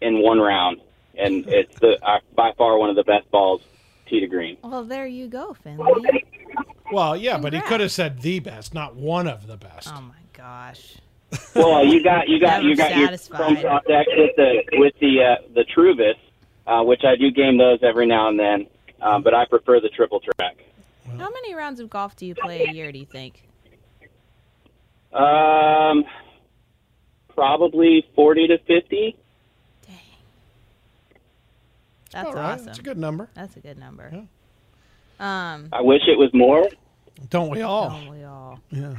in 0.00 0.20
one 0.20 0.38
round, 0.38 0.80
and 1.16 1.46
it's 1.48 1.78
the 1.80 1.98
uh, 2.06 2.18
by 2.34 2.52
far 2.58 2.78
one 2.78 2.90
of 2.90 2.96
the 2.96 3.04
best 3.04 3.30
balls 3.30 3.62
tee 4.06 4.20
to 4.20 4.26
green. 4.26 4.56
Well, 4.62 4.84
there 4.84 5.06
you 5.06 5.26
go, 5.28 5.54
Finley. 5.54 6.24
well, 6.92 7.16
yeah, 7.16 7.38
but 7.38 7.52
he 7.52 7.60
could 7.62 7.80
have 7.80 7.92
said 7.92 8.20
the 8.20 8.40
best, 8.40 8.74
not 8.74 8.94
one 8.94 9.26
of 9.26 9.46
the 9.46 9.56
best. 9.56 9.88
Oh 9.90 10.00
my 10.02 10.14
gosh. 10.32 10.96
Well, 11.54 11.84
you 11.84 12.04
got 12.04 12.28
you 12.28 12.38
got 12.38 12.62
you 12.62 12.74
Never 12.76 12.90
got 12.90 12.96
your 12.96 13.06
satisfied. 13.06 13.36
Chrome 13.38 13.56
Soft 13.62 13.90
X 13.90 14.08
with 14.16 14.36
the 14.36 14.62
with 14.74 14.94
the 15.00 15.22
uh, 15.22 15.36
the 15.54 15.64
Truvis, 15.74 16.14
uh, 16.66 16.84
which 16.84 17.02
I 17.04 17.16
do 17.16 17.30
game 17.30 17.56
those 17.58 17.78
every 17.82 18.06
now 18.06 18.28
and 18.28 18.38
then, 18.38 18.66
um, 19.00 19.22
but 19.22 19.34
I 19.34 19.46
prefer 19.46 19.80
the 19.80 19.88
triple 19.88 20.20
track. 20.20 20.58
How 21.18 21.30
many 21.30 21.54
rounds 21.54 21.80
of 21.80 21.90
golf 21.90 22.16
do 22.16 22.26
you 22.26 22.34
play 22.34 22.64
a 22.64 22.72
year, 22.72 22.90
do 22.90 22.98
you 22.98 23.06
think? 23.06 23.42
Um, 25.14 26.04
probably 27.34 28.04
forty 28.14 28.46
to 28.48 28.58
fifty. 28.58 29.16
Dang. 29.86 29.96
That's 32.12 32.26
All 32.28 32.34
right, 32.34 32.52
awesome. 32.54 32.66
That's 32.66 32.78
a 32.78 32.82
good 32.82 32.98
number. 32.98 33.28
That's 33.34 33.56
a 33.56 33.60
good 33.60 33.78
number. 33.78 34.26
Um, 35.20 35.68
I 35.72 35.80
wish 35.82 36.02
it 36.08 36.18
was 36.18 36.30
more, 36.34 36.68
Don't 37.30 37.48
we 37.50 37.62
all? 37.62 37.92
oh, 38.06 38.10
we 38.10 38.24
all, 38.24 38.58
Yeah. 38.70 38.94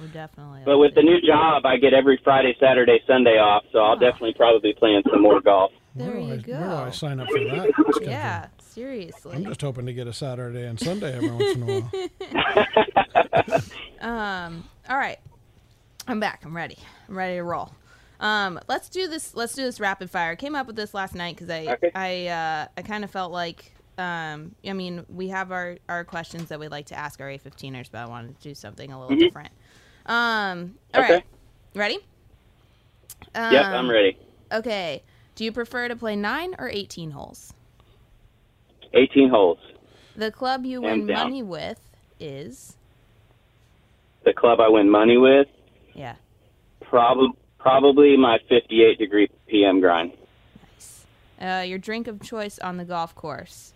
we 0.00 0.06
definitely. 0.08 0.60
but 0.66 0.72
all 0.72 0.80
with 0.80 0.94
the 0.94 1.02
new 1.02 1.18
job, 1.22 1.64
I 1.64 1.78
get 1.78 1.94
every 1.94 2.20
Friday, 2.22 2.54
Saturday, 2.60 3.00
Sunday 3.06 3.38
off, 3.38 3.64
so 3.72 3.78
I'll 3.78 3.96
definitely 3.98 4.34
probably 4.34 4.72
be 4.72 4.78
playing 4.78 5.02
some 5.10 5.22
more 5.22 5.40
golf. 5.40 5.72
There 5.94 6.08
where 6.10 6.18
you 6.18 6.24
I, 6.24 6.28
Where 6.28 6.36
do 6.36 6.52
I 6.74 6.84
go. 6.84 6.90
sign 6.90 7.20
up 7.20 7.30
for 7.30 7.40
that? 7.40 7.70
That's 7.86 7.98
good. 7.98 8.08
Yeah, 8.08 8.48
I'm 9.32 9.44
just 9.46 9.62
hoping 9.62 9.86
to 9.86 9.94
get 9.94 10.06
a 10.06 10.12
Saturday 10.12 10.66
and 10.66 10.78
Sunday 10.78 11.14
every 11.16 11.30
once 11.30 11.54
in 11.56 11.62
a 11.62 11.80
while. 11.80 13.60
Um, 14.02 14.64
all 14.90 14.98
right, 14.98 15.18
I'm 16.08 16.20
back. 16.20 16.42
I'm 16.44 16.54
ready. 16.56 16.78
I'm 17.08 17.16
ready 17.16 17.36
to 17.36 17.42
roll. 17.42 17.72
Um, 18.20 18.60
let's 18.68 18.88
do 18.88 19.08
this. 19.08 19.34
Let's 19.34 19.54
do 19.54 19.62
this 19.62 19.80
rapid 19.80 20.10
fire. 20.10 20.32
I 20.32 20.36
came 20.36 20.54
up 20.54 20.66
with 20.66 20.76
this 20.76 20.94
last 20.94 21.14
night 21.14 21.34
because 21.36 21.50
I, 21.50 21.66
Okay. 21.74 21.90
I, 21.94 22.26
uh, 22.28 22.66
I 22.76 22.82
kind 22.82 23.04
of 23.04 23.10
felt 23.10 23.32
like, 23.32 23.72
um, 23.98 24.54
I 24.66 24.72
mean, 24.72 25.04
we 25.08 25.28
have 25.28 25.50
our 25.52 25.76
our 25.88 26.04
questions 26.04 26.48
that 26.50 26.60
we 26.60 26.68
like 26.68 26.86
to 26.86 26.94
ask 26.98 27.20
our 27.20 27.28
A15ers, 27.28 27.88
but 27.90 27.98
I 27.98 28.06
wanted 28.06 28.38
to 28.40 28.48
do 28.48 28.54
something 28.54 28.92
a 28.92 29.00
little 29.00 29.16
different. 29.16 29.50
Um, 30.06 30.74
all 30.94 31.00
right, 31.00 31.12
Okay. 31.12 31.24
ready? 31.74 31.98
Um, 33.34 33.52
Yep, 33.52 33.66
I'm 33.66 33.90
ready. 33.90 34.16
Okay. 34.52 35.02
Do 35.34 35.44
you 35.44 35.52
prefer 35.52 35.88
to 35.88 35.96
play 35.96 36.14
nine 36.14 36.54
or 36.58 36.68
18 36.68 37.10
holes? 37.10 37.52
18 38.94 39.28
holes. 39.28 39.58
The 40.14 40.30
club 40.30 40.64
you 40.64 40.80
win 40.80 41.06
down. 41.06 41.24
money 41.24 41.42
with 41.42 41.80
is 42.20 42.76
The 44.24 44.32
club 44.32 44.60
I 44.60 44.68
win 44.68 44.88
money 44.90 45.16
with, 45.18 45.48
yeah. 45.96 46.14
probably 46.82 47.30
probably 47.58 48.16
my 48.16 48.38
58 48.48 48.96
degree 48.98 49.28
PM 49.48 49.80
grind. 49.80 50.12
Nice. 50.76 51.06
Uh, 51.40 51.62
your 51.62 51.78
drink 51.78 52.06
of 52.06 52.22
choice 52.22 52.58
on 52.60 52.76
the 52.76 52.84
golf 52.84 53.14
course. 53.16 53.72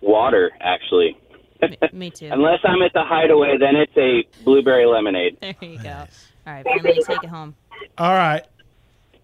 Water, 0.00 0.50
actually. 0.60 1.16
Me, 1.60 1.78
me 1.92 2.10
too. 2.14 2.28
Unless 2.32 2.60
I'm 2.64 2.82
at 2.82 2.92
the 2.92 3.04
hideaway, 3.04 3.56
then 3.58 3.76
it's 3.76 3.96
a 3.96 4.24
blueberry 4.44 4.86
lemonade. 4.86 5.36
There 5.40 5.54
you 5.60 5.78
go. 5.82 6.06
All 6.46 6.52
right, 6.52 6.64
finally 6.64 7.02
take 7.06 7.22
it 7.22 7.28
home. 7.28 7.54
All 7.98 8.12
right. 8.14 8.42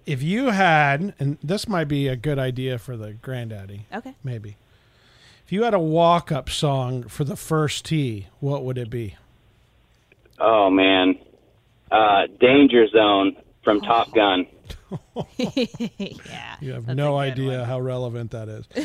If 0.07 0.23
you 0.23 0.47
had, 0.51 1.15
and 1.19 1.37
this 1.43 1.69
might 1.69 1.85
be 1.89 2.07
a 2.09 2.17
good 2.17 2.39
idea 2.39 2.79
for 2.79 2.97
the 2.97 3.13
granddaddy, 3.15 3.87
Okay. 3.93 4.15
maybe. 4.23 4.57
If 5.45 5.53
you 5.53 5.65
had 5.65 5.75
a 5.75 5.79
walk 5.79 6.31
up 6.31 6.49
song 6.49 7.05
for 7.05 7.25
the 7.25 7.37
first 7.37 7.85
tee, 7.87 8.27
what 8.41 8.63
would 8.65 8.79
it 8.79 8.91
be? 8.91 9.17
Oh 10.41 10.71
man, 10.71 11.19
uh, 11.91 12.27
Danger 12.41 12.87
Zone 12.89 13.37
from 13.65 13.81
Top 13.81 14.13
Gun. 14.15 14.47
yeah. 15.37 15.67
You 16.61 16.73
have 16.73 16.89
no 16.89 17.17
idea 17.17 17.61
one. 17.61 17.69
how 17.69 17.79
relevant 17.79 18.33
that 18.33 18.49
is. 18.49 18.67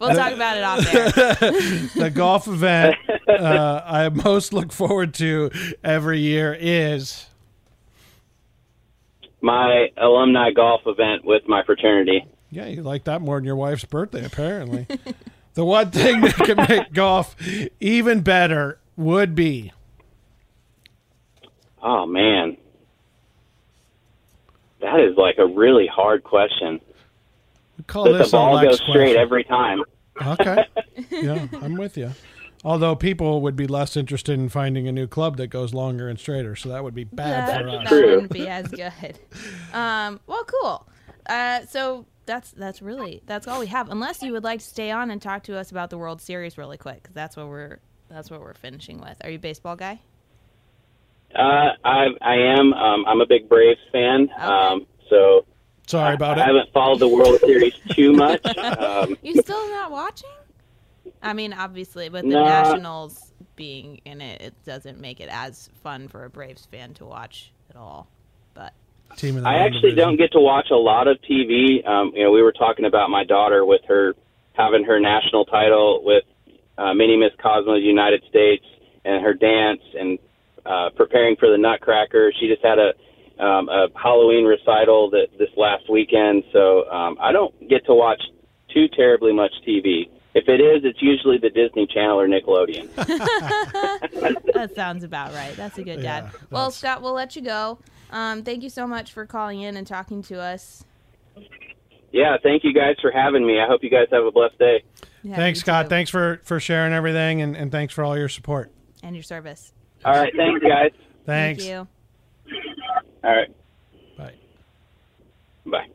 We'll 0.00 0.14
talk 0.14 0.32
about 0.32 0.56
it 0.56 0.62
off 0.62 0.80
there. 0.92 1.10
the 2.04 2.10
golf 2.14 2.46
event 2.46 2.94
uh, 3.28 3.82
I 3.84 4.08
most 4.08 4.52
look 4.52 4.72
forward 4.72 5.14
to 5.14 5.50
every 5.82 6.20
year 6.20 6.56
is 6.58 7.26
My 9.40 9.88
alumni 9.96 10.50
golf 10.52 10.82
event 10.86 11.24
with 11.24 11.42
my 11.48 11.62
fraternity. 11.64 12.24
yeah, 12.50 12.66
you 12.66 12.82
like 12.82 13.04
that 13.04 13.20
more 13.20 13.36
than 13.36 13.44
your 13.44 13.56
wife's 13.56 13.84
birthday, 13.84 14.24
apparently. 14.24 14.86
The 15.54 15.64
one 15.64 15.90
thing 15.90 16.20
that 16.20 16.34
can 16.34 16.56
make 16.68 16.92
golf 16.92 17.34
even 17.80 18.20
better 18.20 18.78
would 18.96 19.34
be 19.34 19.72
Oh 21.82 22.06
man, 22.06 22.56
that 24.80 25.00
is 25.00 25.16
like 25.16 25.38
a 25.38 25.46
really 25.46 25.86
hard 25.86 26.24
question. 26.24 26.80
we 27.76 27.84
call 27.84 28.04
But 28.04 28.12
the 28.12 28.18
this 28.18 28.28
a 28.28 28.32
ball 28.32 28.54
Lex 28.54 28.66
goes 28.78 28.88
straight 28.88 29.16
every 29.16 29.44
time. 29.44 29.82
Okay. 30.24 30.64
Yeah, 31.10 31.46
I'm 31.62 31.76
with 31.76 31.96
you. 31.96 32.12
Although 32.64 32.96
people 32.96 33.40
would 33.42 33.54
be 33.54 33.68
less 33.68 33.96
interested 33.96 34.32
in 34.32 34.48
finding 34.48 34.88
a 34.88 34.92
new 34.92 35.06
club 35.06 35.36
that 35.36 35.46
goes 35.46 35.72
longer 35.72 36.08
and 36.08 36.18
straighter, 36.18 36.56
so 36.56 36.68
that 36.70 36.82
would 36.82 36.94
be 36.94 37.04
bad 37.04 37.48
that, 37.48 37.62
for 37.62 37.68
us. 37.68 37.74
that 37.84 37.88
True. 37.88 38.10
wouldn't 38.14 38.32
be 38.32 38.48
as 38.48 38.66
good. 38.68 39.16
Um, 39.72 40.18
well, 40.26 40.44
cool. 40.44 40.88
Uh, 41.28 41.60
so 41.66 42.04
that's 42.28 42.52
that's 42.52 42.80
really 42.80 43.22
that's 43.26 43.48
all 43.48 43.58
we 43.58 43.66
have. 43.66 43.90
Unless 43.90 44.22
you 44.22 44.30
would 44.32 44.44
like 44.44 44.60
to 44.60 44.64
stay 44.64 44.92
on 44.92 45.10
and 45.10 45.20
talk 45.20 45.42
to 45.44 45.56
us 45.58 45.72
about 45.72 45.90
the 45.90 45.98
World 45.98 46.20
Series 46.22 46.56
really 46.56 46.76
quick, 46.78 47.02
because 47.02 47.14
that's 47.14 47.36
what 47.36 47.48
we're 47.48 47.80
that's 48.08 48.30
what 48.30 48.40
we're 48.40 48.54
finishing 48.54 49.00
with. 49.00 49.16
Are 49.24 49.30
you 49.30 49.36
a 49.36 49.40
baseball 49.40 49.74
guy? 49.74 49.98
Uh, 51.34 51.70
I 51.84 52.06
I 52.22 52.34
am. 52.36 52.72
Um, 52.72 53.04
I'm 53.06 53.20
a 53.20 53.26
big 53.26 53.48
Braves 53.48 53.80
fan. 53.92 54.28
Um, 54.38 54.86
so 55.10 55.44
Sorry 55.86 56.14
about 56.14 56.38
I 56.38 56.42
it. 56.42 56.44
I 56.44 56.46
haven't 56.48 56.72
followed 56.72 57.00
the 57.00 57.08
World 57.08 57.40
Series 57.40 57.74
too 57.90 58.12
much. 58.12 58.44
Um, 58.58 59.16
You 59.22 59.34
still 59.40 59.68
not 59.70 59.90
watching? 59.90 60.28
I 61.22 61.32
mean, 61.32 61.52
obviously, 61.52 62.08
with 62.10 62.22
the 62.22 62.28
Nah. 62.34 62.44
Nationals 62.44 63.32
being 63.56 64.00
in 64.04 64.20
it, 64.20 64.40
it 64.40 64.54
doesn't 64.64 65.00
make 65.00 65.20
it 65.20 65.28
as 65.32 65.68
fun 65.82 66.06
for 66.08 66.24
a 66.24 66.30
Braves 66.30 66.66
fan 66.66 66.94
to 66.94 67.04
watch 67.06 67.52
at 67.70 67.76
all. 67.76 68.06
But 69.08 69.18
Team 69.18 69.36
of 69.36 69.42
the 69.42 69.48
I 69.48 69.56
actually 69.56 69.90
division. 69.90 69.96
don't 69.96 70.16
get 70.16 70.32
to 70.32 70.40
watch 70.40 70.68
a 70.70 70.76
lot 70.76 71.08
of 71.08 71.18
TV. 71.22 71.86
Um, 71.86 72.12
you 72.14 72.24
know, 72.24 72.30
we 72.30 72.42
were 72.42 72.52
talking 72.52 72.84
about 72.84 73.10
my 73.10 73.24
daughter 73.24 73.64
with 73.64 73.82
her 73.88 74.14
having 74.54 74.84
her 74.84 74.98
national 75.00 75.44
title 75.44 76.02
with 76.04 76.24
uh, 76.76 76.94
Mini 76.94 77.16
Miss 77.16 77.32
Cosmos 77.40 77.80
United 77.82 78.22
States 78.28 78.64
and 79.04 79.22
her 79.24 79.34
dance 79.34 79.80
and 79.98 80.18
uh, 80.66 80.90
preparing 80.96 81.36
for 81.36 81.50
the 81.50 81.58
Nutcracker. 81.58 82.32
She 82.38 82.48
just 82.48 82.64
had 82.64 82.78
a 82.78 82.92
um, 83.42 83.68
a 83.68 83.86
Halloween 83.94 84.44
recital 84.44 85.10
that 85.10 85.28
this 85.38 85.48
last 85.56 85.88
weekend, 85.88 86.42
so 86.52 86.90
um, 86.90 87.16
I 87.20 87.30
don't 87.30 87.54
get 87.68 87.86
to 87.86 87.94
watch 87.94 88.20
too 88.74 88.88
terribly 88.88 89.32
much 89.32 89.52
TV. 89.66 90.10
If 90.34 90.48
it 90.48 90.60
is, 90.60 90.82
it's 90.84 91.00
usually 91.00 91.38
the 91.38 91.48
Disney 91.50 91.86
Channel 91.86 92.20
or 92.20 92.28
Nickelodeon. 92.28 92.88
that 94.54 94.74
sounds 94.74 95.04
about 95.04 95.32
right. 95.34 95.54
That's 95.56 95.78
a 95.78 95.82
good 95.82 96.02
dad. 96.02 96.30
Yeah, 96.32 96.40
well, 96.50 96.70
Scott, 96.70 97.02
we'll 97.02 97.12
let 97.14 97.36
you 97.36 97.42
go. 97.42 97.78
Um, 98.10 98.42
thank 98.42 98.62
you 98.62 98.70
so 98.70 98.86
much 98.86 99.12
for 99.12 99.26
calling 99.26 99.60
in 99.60 99.76
and 99.76 99.86
talking 99.86 100.22
to 100.24 100.40
us. 100.40 100.84
yeah, 102.12 102.36
thank 102.42 102.64
you 102.64 102.72
guys 102.72 102.96
for 103.00 103.10
having 103.10 103.46
me. 103.46 103.60
I 103.60 103.66
hope 103.66 103.82
you 103.82 103.90
guys 103.90 104.06
have 104.12 104.24
a 104.24 104.30
blessed 104.32 104.58
day. 104.58 104.82
Yeah, 105.22 105.36
Thanks, 105.36 105.60
Scott. 105.60 105.86
too. 105.86 105.90
Thanks 105.90 106.10
for 106.10 106.40
for 106.44 106.60
sharing 106.60 106.92
everything, 106.92 107.42
and, 107.42 107.56
and 107.56 107.70
thanks 107.72 107.92
for 107.92 108.04
all 108.04 108.16
your 108.16 108.28
support. 108.28 108.72
And 109.02 109.14
your 109.14 109.22
service. 109.24 109.72
All 110.04 110.12
right, 110.12 110.32
thanks, 110.36 110.60
guys. 110.62 110.90
Thanks. 111.26 111.64
Thank 111.64 111.70
you. 111.70 111.88
All 113.24 113.34
right, 113.36 113.48
Bye. 114.16 114.34
bye. 115.66 115.86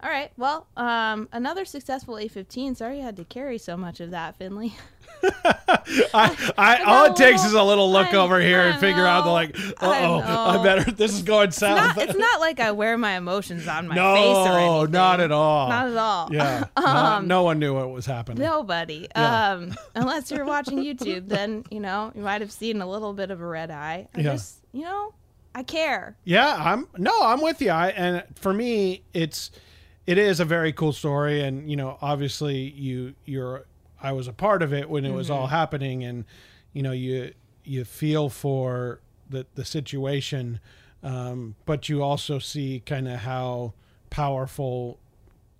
All 0.00 0.08
right. 0.10 0.30
Well, 0.36 0.66
um, 0.76 1.28
another 1.32 1.64
successful 1.64 2.14
A15. 2.14 2.76
Sorry 2.76 2.98
you 2.98 3.02
had 3.02 3.16
to 3.16 3.24
carry 3.24 3.58
so 3.58 3.76
much 3.76 3.98
of 4.00 4.12
that, 4.12 4.36
Finley. 4.36 4.74
I, 6.14 6.52
I 6.56 6.82
all 6.84 7.06
it 7.06 7.16
takes 7.16 7.44
is 7.44 7.52
a 7.52 7.62
little 7.62 7.90
look 7.90 8.14
I- 8.14 8.16
over 8.18 8.40
here 8.40 8.60
I 8.60 8.64
and 8.66 8.80
figure 8.80 9.04
out 9.04 9.24
the 9.24 9.30
like, 9.30 9.56
oh, 9.80 10.20
I, 10.20 10.62
better. 10.62 10.88
This 10.90 11.12
is 11.14 11.22
going 11.22 11.50
south. 11.50 11.96
Not, 11.96 12.08
it's 12.08 12.18
not 12.18 12.38
like 12.40 12.60
I 12.60 12.70
wear 12.70 12.96
my 12.96 13.16
emotions 13.16 13.66
on 13.66 13.88
my 13.88 13.96
no, 13.96 14.14
face 14.14 14.52
or 14.52 14.58
anything. 14.58 14.90
not 14.92 15.20
at 15.20 15.32
all. 15.32 15.68
Not 15.68 15.88
at 15.88 15.96
all. 15.96 16.28
Yeah, 16.32 16.64
no, 16.78 16.86
Um, 16.86 17.26
no 17.26 17.42
one 17.42 17.58
knew 17.58 17.74
what 17.74 17.90
was 17.90 18.06
happening. 18.06 18.42
Nobody. 18.44 19.08
Yeah. 19.16 19.50
Um, 19.52 19.74
unless 19.96 20.30
you're 20.30 20.44
watching 20.44 20.78
YouTube, 20.78 21.28
then 21.28 21.64
you 21.70 21.80
know 21.80 22.12
you 22.14 22.22
might 22.22 22.40
have 22.40 22.52
seen 22.52 22.80
a 22.80 22.88
little 22.88 23.12
bit 23.12 23.32
of 23.32 23.40
a 23.40 23.46
red 23.46 23.72
eye. 23.72 24.06
I 24.14 24.20
Yeah. 24.20 24.32
just, 24.34 24.58
you 24.72 24.82
know, 24.82 25.12
I 25.54 25.64
care. 25.64 26.16
Yeah, 26.24 26.54
I'm 26.56 26.86
no, 26.96 27.12
I'm 27.22 27.40
with 27.40 27.60
you. 27.60 27.70
I 27.70 27.88
and 27.88 28.22
for 28.36 28.52
me, 28.52 29.02
it's 29.12 29.50
it 30.08 30.16
is 30.16 30.40
a 30.40 30.44
very 30.46 30.72
cool 30.72 30.94
story, 30.94 31.42
and 31.42 31.68
you 31.68 31.76
know, 31.76 31.98
obviously, 32.00 32.56
you 32.56 33.14
you're 33.26 33.66
I 34.00 34.12
was 34.12 34.26
a 34.26 34.32
part 34.32 34.62
of 34.62 34.72
it 34.72 34.88
when 34.88 35.04
it 35.04 35.12
was 35.12 35.28
all 35.28 35.48
happening, 35.48 36.02
and 36.02 36.24
you 36.72 36.82
know, 36.82 36.92
you 36.92 37.34
you 37.62 37.84
feel 37.84 38.30
for 38.30 39.00
the 39.28 39.44
the 39.54 39.66
situation, 39.66 40.60
um, 41.02 41.56
but 41.66 41.90
you 41.90 42.02
also 42.02 42.38
see 42.38 42.82
kind 42.86 43.06
of 43.06 43.20
how 43.20 43.74
powerful 44.08 44.98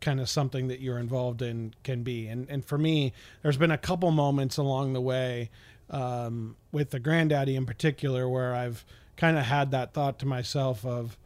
kind 0.01 0.19
of 0.19 0.31
something 0.31 0.69
that 0.69 0.81
you're 0.81 0.99
involved 0.99 1.43
in 1.43 1.75
can 1.83 2.03
be. 2.03 2.27
And 2.27 2.49
and 2.49 2.65
for 2.65 2.79
me, 2.79 3.13
there's 3.43 3.59
been 3.59 3.71
a 3.71 3.77
couple 3.77 4.11
moments 4.13 4.57
along 4.57 4.95
the 4.95 5.03
way 5.03 5.51
um, 5.91 6.57
with 6.73 6.89
the 6.89 6.99
granddaddy 6.99 7.55
in 7.55 7.67
particular 7.67 8.27
where 8.27 8.55
I've 8.55 8.87
kind 9.19 9.37
of 9.37 9.45
had 9.45 9.73
that 9.73 9.93
thought 9.93 10.19
to 10.21 10.27
myself 10.27 10.87
of 10.87 11.19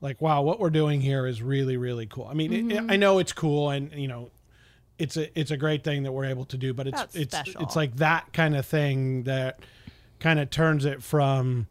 like, 0.00 0.20
wow, 0.20 0.42
what 0.42 0.60
we're 0.60 0.70
doing 0.70 1.00
here 1.00 1.26
is 1.26 1.42
really 1.42 1.76
really 1.76 2.06
cool. 2.06 2.26
I 2.30 2.34
mean, 2.34 2.70
it, 2.70 2.84
I 2.88 2.96
know 2.96 3.18
it's 3.18 3.32
cool, 3.32 3.70
and 3.70 3.92
you 3.92 4.08
know. 4.08 4.30
It's 4.98 5.16
a 5.16 5.40
it's 5.40 5.50
a 5.50 5.56
great 5.56 5.82
thing 5.82 6.02
that 6.02 6.12
we're 6.12 6.26
able 6.26 6.44
to 6.44 6.58
do, 6.58 6.74
but 6.74 6.86
it's 6.86 7.00
That's 7.00 7.16
it's 7.16 7.34
special. 7.34 7.62
it's 7.62 7.74
like 7.74 7.96
that 7.96 8.34
kind 8.34 8.54
of 8.54 8.66
thing 8.66 9.22
that 9.22 9.60
kind 10.18 10.38
of 10.38 10.50
turns 10.50 10.84
it 10.84 11.02
from 11.02 11.68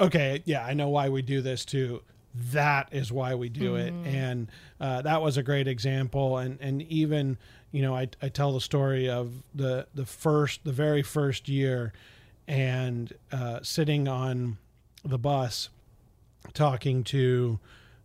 okay, 0.00 0.42
yeah, 0.44 0.64
I 0.64 0.74
know 0.74 0.88
why 0.88 1.08
we 1.08 1.22
do 1.22 1.40
this 1.40 1.64
to 1.66 2.02
that 2.34 2.88
is 2.92 3.10
why 3.10 3.34
we 3.34 3.48
do 3.48 3.76
it. 3.76 3.92
And 4.04 4.50
uh, 4.80 5.02
that 5.02 5.22
was 5.22 5.36
a 5.36 5.42
great 5.42 5.66
example. 5.66 6.38
And, 6.38 6.58
and 6.60 6.82
even, 6.82 7.36
you 7.72 7.82
know, 7.82 7.96
I, 7.96 8.08
I 8.22 8.28
tell 8.28 8.52
the 8.52 8.60
story 8.60 9.08
of 9.08 9.42
the, 9.54 9.86
the 9.94 10.06
first, 10.06 10.64
the 10.64 10.72
very 10.72 11.02
first 11.02 11.48
year 11.48 11.92
and 12.46 13.12
uh, 13.32 13.60
sitting 13.62 14.06
on 14.08 14.58
the 15.04 15.18
bus 15.18 15.68
talking 16.54 17.04
to, 17.04 17.58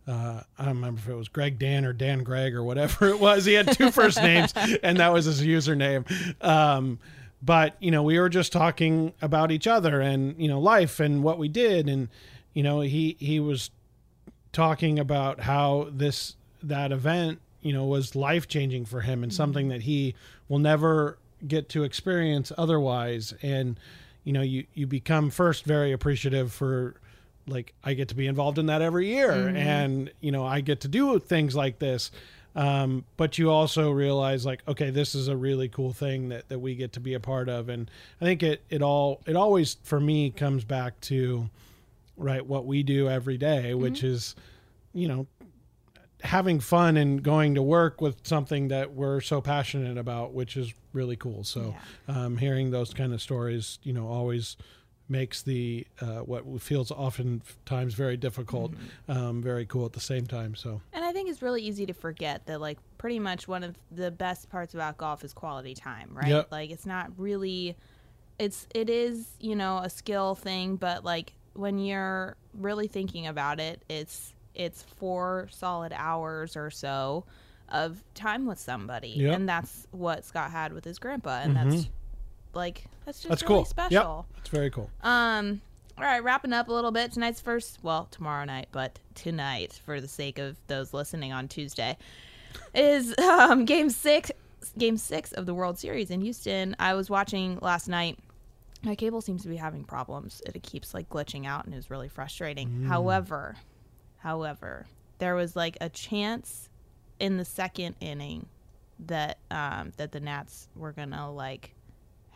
uh, 0.06 0.40
I 0.58 0.64
don't 0.64 0.76
remember 0.76 1.00
if 1.00 1.08
it 1.08 1.14
was 1.14 1.28
Greg 1.28 1.58
Dan 1.58 1.84
or 1.84 1.92
Dan 1.92 2.22
Greg 2.22 2.54
or 2.54 2.62
whatever 2.62 3.08
it 3.08 3.20
was. 3.20 3.44
He 3.44 3.54
had 3.54 3.72
two 3.72 3.90
first 3.90 4.22
names, 4.22 4.52
and 4.82 4.98
that 4.98 5.12
was 5.12 5.24
his 5.24 5.42
username. 5.42 6.04
Um, 6.44 6.98
but 7.42 7.76
you 7.80 7.90
know, 7.90 8.02
we 8.02 8.18
were 8.18 8.28
just 8.28 8.52
talking 8.52 9.12
about 9.20 9.50
each 9.50 9.66
other 9.66 10.00
and 10.00 10.34
you 10.38 10.48
know 10.48 10.60
life 10.60 11.00
and 11.00 11.22
what 11.22 11.38
we 11.38 11.48
did, 11.48 11.88
and 11.88 12.08
you 12.54 12.62
know, 12.62 12.80
he 12.80 13.16
he 13.18 13.40
was 13.40 13.70
talking 14.52 14.98
about 14.98 15.40
how 15.40 15.88
this 15.90 16.36
that 16.62 16.92
event 16.92 17.40
you 17.60 17.72
know 17.72 17.84
was 17.84 18.14
life 18.14 18.46
changing 18.46 18.84
for 18.84 19.00
him 19.00 19.22
and 19.22 19.34
something 19.34 19.68
that 19.68 19.82
he 19.82 20.14
will 20.48 20.60
never 20.60 21.18
get 21.46 21.68
to 21.68 21.82
experience 21.82 22.52
otherwise 22.56 23.34
and 23.42 23.78
you 24.22 24.32
know 24.32 24.40
you 24.40 24.64
you 24.72 24.86
become 24.86 25.28
first 25.28 25.64
very 25.64 25.92
appreciative 25.92 26.52
for 26.52 26.94
like 27.46 27.74
I 27.84 27.94
get 27.94 28.08
to 28.08 28.14
be 28.14 28.26
involved 28.26 28.58
in 28.58 28.66
that 28.66 28.82
every 28.82 29.08
year 29.08 29.32
and 29.56 30.10
you 30.20 30.32
know 30.32 30.44
I 30.44 30.60
get 30.60 30.80
to 30.82 30.88
do 30.88 31.18
things 31.18 31.54
like 31.54 31.78
this. 31.78 32.10
Um, 32.56 33.04
but 33.16 33.36
you 33.36 33.50
also 33.50 33.90
realize 33.90 34.46
like 34.46 34.62
okay 34.68 34.90
this 34.90 35.14
is 35.14 35.28
a 35.28 35.36
really 35.36 35.68
cool 35.68 35.92
thing 35.92 36.28
that, 36.28 36.48
that 36.48 36.60
we 36.60 36.76
get 36.76 36.92
to 36.92 37.00
be 37.00 37.14
a 37.14 37.20
part 37.20 37.48
of. 37.48 37.68
And 37.68 37.90
I 38.20 38.24
think 38.24 38.42
it 38.42 38.62
it 38.70 38.80
all 38.80 39.20
it 39.26 39.36
always 39.36 39.76
for 39.82 40.00
me 40.00 40.30
comes 40.30 40.64
back 40.64 41.00
to 41.02 41.50
right 42.16 42.46
what 42.46 42.64
we 42.64 42.82
do 42.82 43.08
every 43.08 43.36
day, 43.36 43.74
which 43.74 44.04
is 44.04 44.34
you 44.92 45.08
know 45.08 45.26
having 46.22 46.58
fun 46.58 46.96
and 46.96 47.22
going 47.22 47.54
to 47.56 47.62
work 47.62 48.00
with 48.00 48.26
something 48.26 48.68
that 48.68 48.94
we're 48.94 49.20
so 49.20 49.42
passionate 49.42 49.98
about 49.98 50.32
which 50.32 50.56
is 50.56 50.72
really 50.94 51.16
cool. 51.16 51.44
So 51.44 51.74
um, 52.08 52.38
hearing 52.38 52.70
those 52.70 52.94
kind 52.94 53.12
of 53.12 53.20
stories 53.20 53.78
you 53.82 53.92
know 53.92 54.06
always 54.06 54.56
makes 55.08 55.42
the 55.42 55.86
uh, 56.00 56.20
what 56.20 56.44
feels 56.62 56.90
oftentimes 56.90 57.94
very 57.94 58.16
difficult 58.16 58.72
um, 59.08 59.42
very 59.42 59.66
cool 59.66 59.84
at 59.84 59.92
the 59.92 60.00
same 60.00 60.26
time 60.26 60.54
so 60.54 60.80
And 60.92 61.04
I 61.04 61.12
think 61.12 61.28
it's 61.28 61.42
really 61.42 61.62
easy 61.62 61.86
to 61.86 61.92
forget 61.92 62.46
that, 62.46 62.60
like, 62.60 62.78
pretty 62.98 63.18
much 63.18 63.46
one 63.46 63.62
of 63.62 63.76
the 63.90 64.10
best 64.10 64.50
parts 64.50 64.74
about 64.74 64.96
golf 64.96 65.22
is 65.22 65.32
quality 65.32 65.74
time, 65.74 66.10
right? 66.12 66.28
Yep. 66.28 66.50
Like, 66.50 66.70
it's 66.70 66.86
not 66.86 67.10
really, 67.18 67.76
it's, 68.38 68.66
it 68.74 68.88
is, 68.88 69.28
you 69.38 69.54
know, 69.54 69.78
a 69.78 69.90
skill 69.90 70.34
thing, 70.34 70.76
but 70.76 71.04
like, 71.04 71.34
when 71.52 71.78
you're 71.78 72.36
really 72.54 72.88
thinking 72.88 73.26
about 73.26 73.60
it, 73.60 73.82
it's, 73.88 74.32
it's 74.54 74.82
four 74.82 75.48
solid 75.50 75.92
hours 75.94 76.56
or 76.56 76.70
so 76.70 77.24
of 77.68 78.02
time 78.14 78.46
with 78.46 78.58
somebody. 78.58 79.08
Yep. 79.08 79.36
And 79.36 79.48
that's 79.48 79.86
what 79.90 80.24
Scott 80.24 80.50
had 80.50 80.72
with 80.72 80.84
his 80.84 80.98
grandpa. 80.98 81.42
And 81.42 81.56
that's, 81.56 81.88
like, 82.56 82.84
that's 83.04 83.18
just 83.18 83.28
that's 83.28 83.42
really 83.42 83.54
cool 83.56 83.64
special. 83.64 84.26
yep 84.30 84.38
it's 84.40 84.48
very 84.48 84.70
cool 84.70 84.90
Um, 85.02 85.60
all 85.96 86.04
right, 86.04 86.22
wrapping 86.24 86.52
up 86.52 86.68
a 86.68 86.72
little 86.72 86.90
bit. 86.90 87.12
Tonight's 87.12 87.40
first, 87.40 87.78
well, 87.82 88.08
tomorrow 88.10 88.44
night, 88.44 88.66
but 88.72 88.98
tonight, 89.14 89.80
for 89.86 90.00
the 90.00 90.08
sake 90.08 90.38
of 90.40 90.56
those 90.66 90.92
listening 90.92 91.32
on 91.32 91.46
Tuesday, 91.46 91.96
is 92.74 93.16
um, 93.18 93.64
game 93.64 93.90
six. 93.90 94.30
Game 94.78 94.96
six 94.96 95.30
of 95.32 95.44
the 95.46 95.52
World 95.54 95.78
Series 95.78 96.10
in 96.10 96.20
Houston. 96.22 96.74
I 96.78 96.94
was 96.94 97.10
watching 97.10 97.58
last 97.60 97.86
night. 97.86 98.18
My 98.82 98.94
cable 98.96 99.20
seems 99.20 99.42
to 99.42 99.48
be 99.48 99.56
having 99.56 99.84
problems. 99.84 100.42
It 100.46 100.60
keeps 100.62 100.94
like 100.94 101.08
glitching 101.10 101.46
out, 101.46 101.64
and 101.66 101.74
it 101.74 101.76
was 101.76 101.90
really 101.90 102.08
frustrating. 102.08 102.84
However, 102.84 103.56
however, 104.18 104.86
there 105.18 105.34
was 105.34 105.54
like 105.54 105.76
a 105.80 105.88
chance 105.90 106.70
in 107.20 107.36
the 107.36 107.44
second 107.44 107.94
inning 108.00 108.46
that 109.06 109.38
um, 109.50 109.92
that 109.98 110.12
the 110.12 110.20
Nats 110.20 110.68
were 110.74 110.92
gonna 110.92 111.30
like 111.32 111.74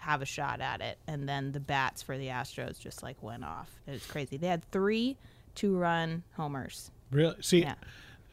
have 0.01 0.23
a 0.23 0.27
shot 0.27 0.61
at 0.61 0.81
it, 0.81 0.99
and 1.07 1.29
then 1.29 1.53
the 1.53 1.61
bats 1.61 2.03
for 2.03 2.17
the 2.19 2.29
Astros 2.29 2.79
just 2.79 3.03
like 3.03 3.23
went 3.23 3.45
off. 3.45 3.71
It 3.87 3.93
was 3.93 4.07
crazy. 4.07 4.37
They 4.37 4.47
had 4.49 4.65
three 4.71 5.17
two-run 5.55 6.23
homers. 6.37 6.91
really 7.11 7.35
see 7.41 7.63
Yeah. 7.63 7.75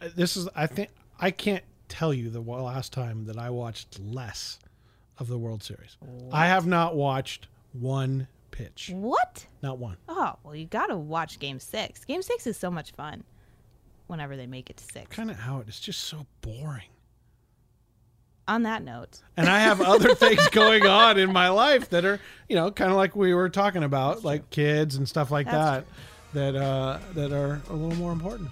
uh, 0.02 0.10
this 0.16 0.38
is 0.38 0.48
i 0.56 0.68
think 0.68 0.90
i 1.20 1.32
can't 1.32 1.64
tell 1.88 2.14
you 2.14 2.30
the 2.30 2.40
last 2.42 2.94
time 2.94 3.26
that 3.26 3.38
i 3.38 3.50
watched 3.50 4.00
less 4.00 4.60
of 5.18 5.28
the 5.28 5.38
world 5.40 5.64
series 5.64 5.98
i 6.32 6.46
have 6.46 6.68
not 6.68 6.96
watched 6.96 7.48
one 7.74 8.28
pitch 8.52 8.92
What? 8.94 9.48
not 9.64 9.80
one 9.80 9.98
Oh 10.08 10.36
well, 10.44 10.56
you 10.56 10.66
gotta 10.66 10.96
watch 10.96 11.40
Game 11.40 11.60
Six. 11.60 12.06
Game 12.06 12.22
Six 12.22 12.46
is 12.48 12.58
so 12.58 12.70
much 12.70 12.92
fun. 12.92 13.24
Whenever 14.08 14.38
they 14.38 14.46
make 14.46 14.70
it 14.70 14.78
to 14.78 14.84
six. 14.84 15.08
kind 15.16 15.32
of 15.32 15.38
how 15.40 15.60
it 15.60 15.68
is 15.68 15.80
just 15.80 16.02
so 16.04 16.28
boring 16.42 16.84
On 18.48 18.62
that 18.64 18.84
note, 18.84 19.22
and 19.36 19.50
I 19.50 19.60
have 19.60 19.82
other 19.82 20.14
things 20.16 20.48
going 20.50 20.86
on 20.86 21.18
in 21.18 21.34
my 21.34 21.50
life 21.50 21.90
that 21.90 22.06
are, 22.06 22.20
you 22.48 22.56
know, 22.56 22.70
kind 22.70 22.92
of 22.92 22.98
like 22.98 23.16
we 23.16 23.34
were 23.34 23.50
talking 23.50 23.84
about, 23.84 24.24
like 24.24 24.52
kids 24.52 24.96
and 24.96 25.10
stuff 25.10 25.32
like 25.32 25.48
That's 25.48 25.86
that. 26.34 26.54
that 26.54 26.62
uh, 26.62 27.00
that 27.16 27.32
are 27.32 27.62
a 27.70 27.74
little 27.74 27.98
more 27.98 28.12
important. 28.12 28.50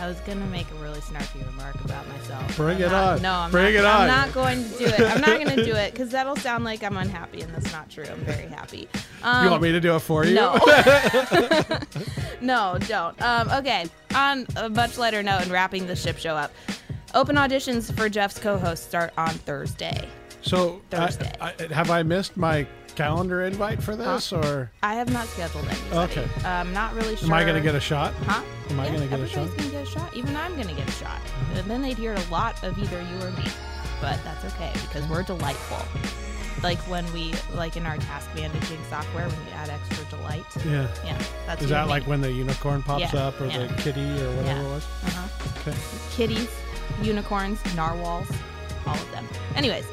I 0.00 0.06
was 0.06 0.18
gonna 0.20 0.46
make 0.46 0.70
a 0.70 0.74
really 0.76 1.00
snarky 1.00 1.44
remark 1.46 1.74
about 1.84 2.06
myself. 2.08 2.56
Bring 2.56 2.78
it 2.78 2.90
not- 2.90 3.16
on. 3.16 3.22
No, 3.22 3.32
I'm 3.32 3.50
Bring 3.50 3.74
not, 3.74 3.80
it. 3.80 3.86
I'm 3.86 4.06
not 4.06 4.32
going 4.32 4.62
to 4.62 4.78
do 4.78 4.84
it. 4.86 5.00
I'm 5.00 5.20
not 5.20 5.40
going 5.42 5.56
to 5.56 5.64
do 5.64 5.74
it 5.74 5.92
because 5.92 6.10
that'll 6.10 6.36
sound 6.36 6.64
like 6.64 6.82
I'm 6.84 6.96
unhappy, 6.96 7.40
and 7.42 7.52
that's 7.52 7.72
not 7.72 7.90
true. 7.90 8.04
I'm 8.04 8.20
very 8.20 8.46
happy. 8.46 8.88
Um, 9.22 9.44
you 9.44 9.50
want 9.50 9.62
me 9.62 9.72
to 9.72 9.80
do 9.80 9.94
it 9.96 10.00
for 10.00 10.24
you? 10.24 10.34
No. 10.34 10.54
no, 12.40 12.78
don't. 12.86 13.20
Um, 13.20 13.50
okay. 13.50 13.86
On 14.14 14.46
a 14.56 14.68
much 14.68 14.98
lighter 14.98 15.22
note 15.22 15.42
and 15.42 15.50
wrapping 15.50 15.86
the 15.86 15.96
ship 15.96 16.18
show 16.18 16.36
up, 16.36 16.52
open 17.14 17.36
auditions 17.36 17.94
for 17.96 18.08
Jeff's 18.08 18.38
co-host 18.38 18.84
start 18.84 19.12
on 19.18 19.30
Thursday. 19.30 20.08
So 20.48 20.80
Thursday. 20.90 21.30
I, 21.40 21.52
have 21.72 21.90
I 21.90 22.02
missed 22.02 22.36
my 22.36 22.66
calendar 22.94 23.42
invite 23.42 23.82
for 23.82 23.94
this, 23.94 24.32
or 24.32 24.70
I 24.82 24.94
have 24.94 25.12
not 25.12 25.26
scheduled 25.28 25.66
it? 25.66 25.78
Okay. 25.92 26.26
I'm 26.44 26.72
not 26.72 26.94
really 26.94 27.16
sure. 27.16 27.26
am 27.28 27.34
I 27.34 27.42
going 27.44 27.54
to 27.54 27.60
get 27.60 27.74
a 27.74 27.80
shot? 27.80 28.14
Huh? 28.24 28.42
Am 28.70 28.80
I 28.80 28.86
Yeah, 28.86 28.92
gonna 28.92 29.06
get 29.06 29.20
a 29.20 29.22
everybody's 29.22 29.30
shot? 29.32 29.46
Mm-hmm. 29.48 29.56
gonna 29.56 29.70
get 29.70 29.82
a 29.82 29.90
shot. 29.90 30.16
Even 30.16 30.36
I'm 30.36 30.56
gonna 30.56 30.74
get 30.74 30.88
a 30.88 30.92
shot. 30.92 31.20
And 31.54 31.70
then 31.70 31.82
they'd 31.82 31.96
hear 31.96 32.14
a 32.14 32.30
lot 32.30 32.62
of 32.64 32.78
either 32.78 33.00
you 33.00 33.16
or 33.26 33.30
me. 33.32 33.44
But 34.00 34.22
that's 34.24 34.44
okay 34.54 34.72
because 34.82 35.06
we're 35.08 35.22
delightful. 35.22 35.84
Like 36.62 36.78
when 36.88 37.10
we, 37.12 37.34
like 37.54 37.76
in 37.76 37.86
our 37.86 37.96
task 37.98 38.28
managing 38.34 38.78
software, 38.90 39.28
when 39.28 39.36
you 39.46 39.52
add 39.54 39.68
extra 39.70 40.04
delight. 40.06 40.44
Yeah. 40.66 40.88
Yeah, 41.04 41.22
that's 41.46 41.62
Is 41.62 41.68
that 41.70 41.88
like 41.88 42.04
when 42.06 42.20
the 42.20 42.30
unicorn 42.32 42.82
pops 42.82 43.12
Yeah, 43.12 43.26
up, 43.26 43.40
or 43.40 43.46
yeah. 43.46 43.66
the 43.66 43.74
kitty, 43.82 44.00
or 44.20 44.34
whatever 44.36 44.60
it 44.60 44.64
was? 44.70 44.84
Uh-huh. 45.04 45.70
Okay. 45.70 45.76
kitties, 46.10 46.50
unicorns, 47.02 47.60
narwhals, 47.76 48.28
all 48.86 48.94
of 48.94 49.10
them. 49.12 49.26
Anyways, 49.54 49.84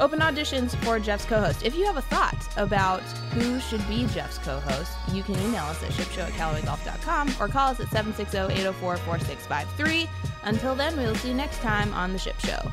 open 0.00 0.20
auditions 0.20 0.76
for 0.84 0.98
Jeff's 0.98 1.24
co-host. 1.24 1.64
If 1.64 1.74
you 1.74 1.84
have 1.86 1.96
a 1.96 2.02
thought 2.02 2.36
about 2.56 3.02
who 3.32 3.60
should 3.60 3.86
be 3.88 4.06
Jeff's 4.06 4.38
co-host, 4.38 4.92
you 5.12 5.22
can 5.22 5.34
email 5.36 5.64
us 5.64 5.82
at 5.82 5.90
shipshow 5.90 6.26
at 6.26 6.32
callawaygolf.com 6.32 7.34
or 7.40 7.48
call 7.48 7.70
us 7.70 7.80
at 7.80 7.86
oh, 7.92 8.12
760-804-4653. 8.12 10.08
Until 10.44 10.74
then, 10.74 10.96
we 10.96 11.04
will 11.04 11.14
see 11.16 11.28
you 11.28 11.34
next 11.34 11.60
time 11.60 11.92
on 11.94 12.12
The 12.12 12.18
Ship 12.18 12.38
Show. 12.40 12.72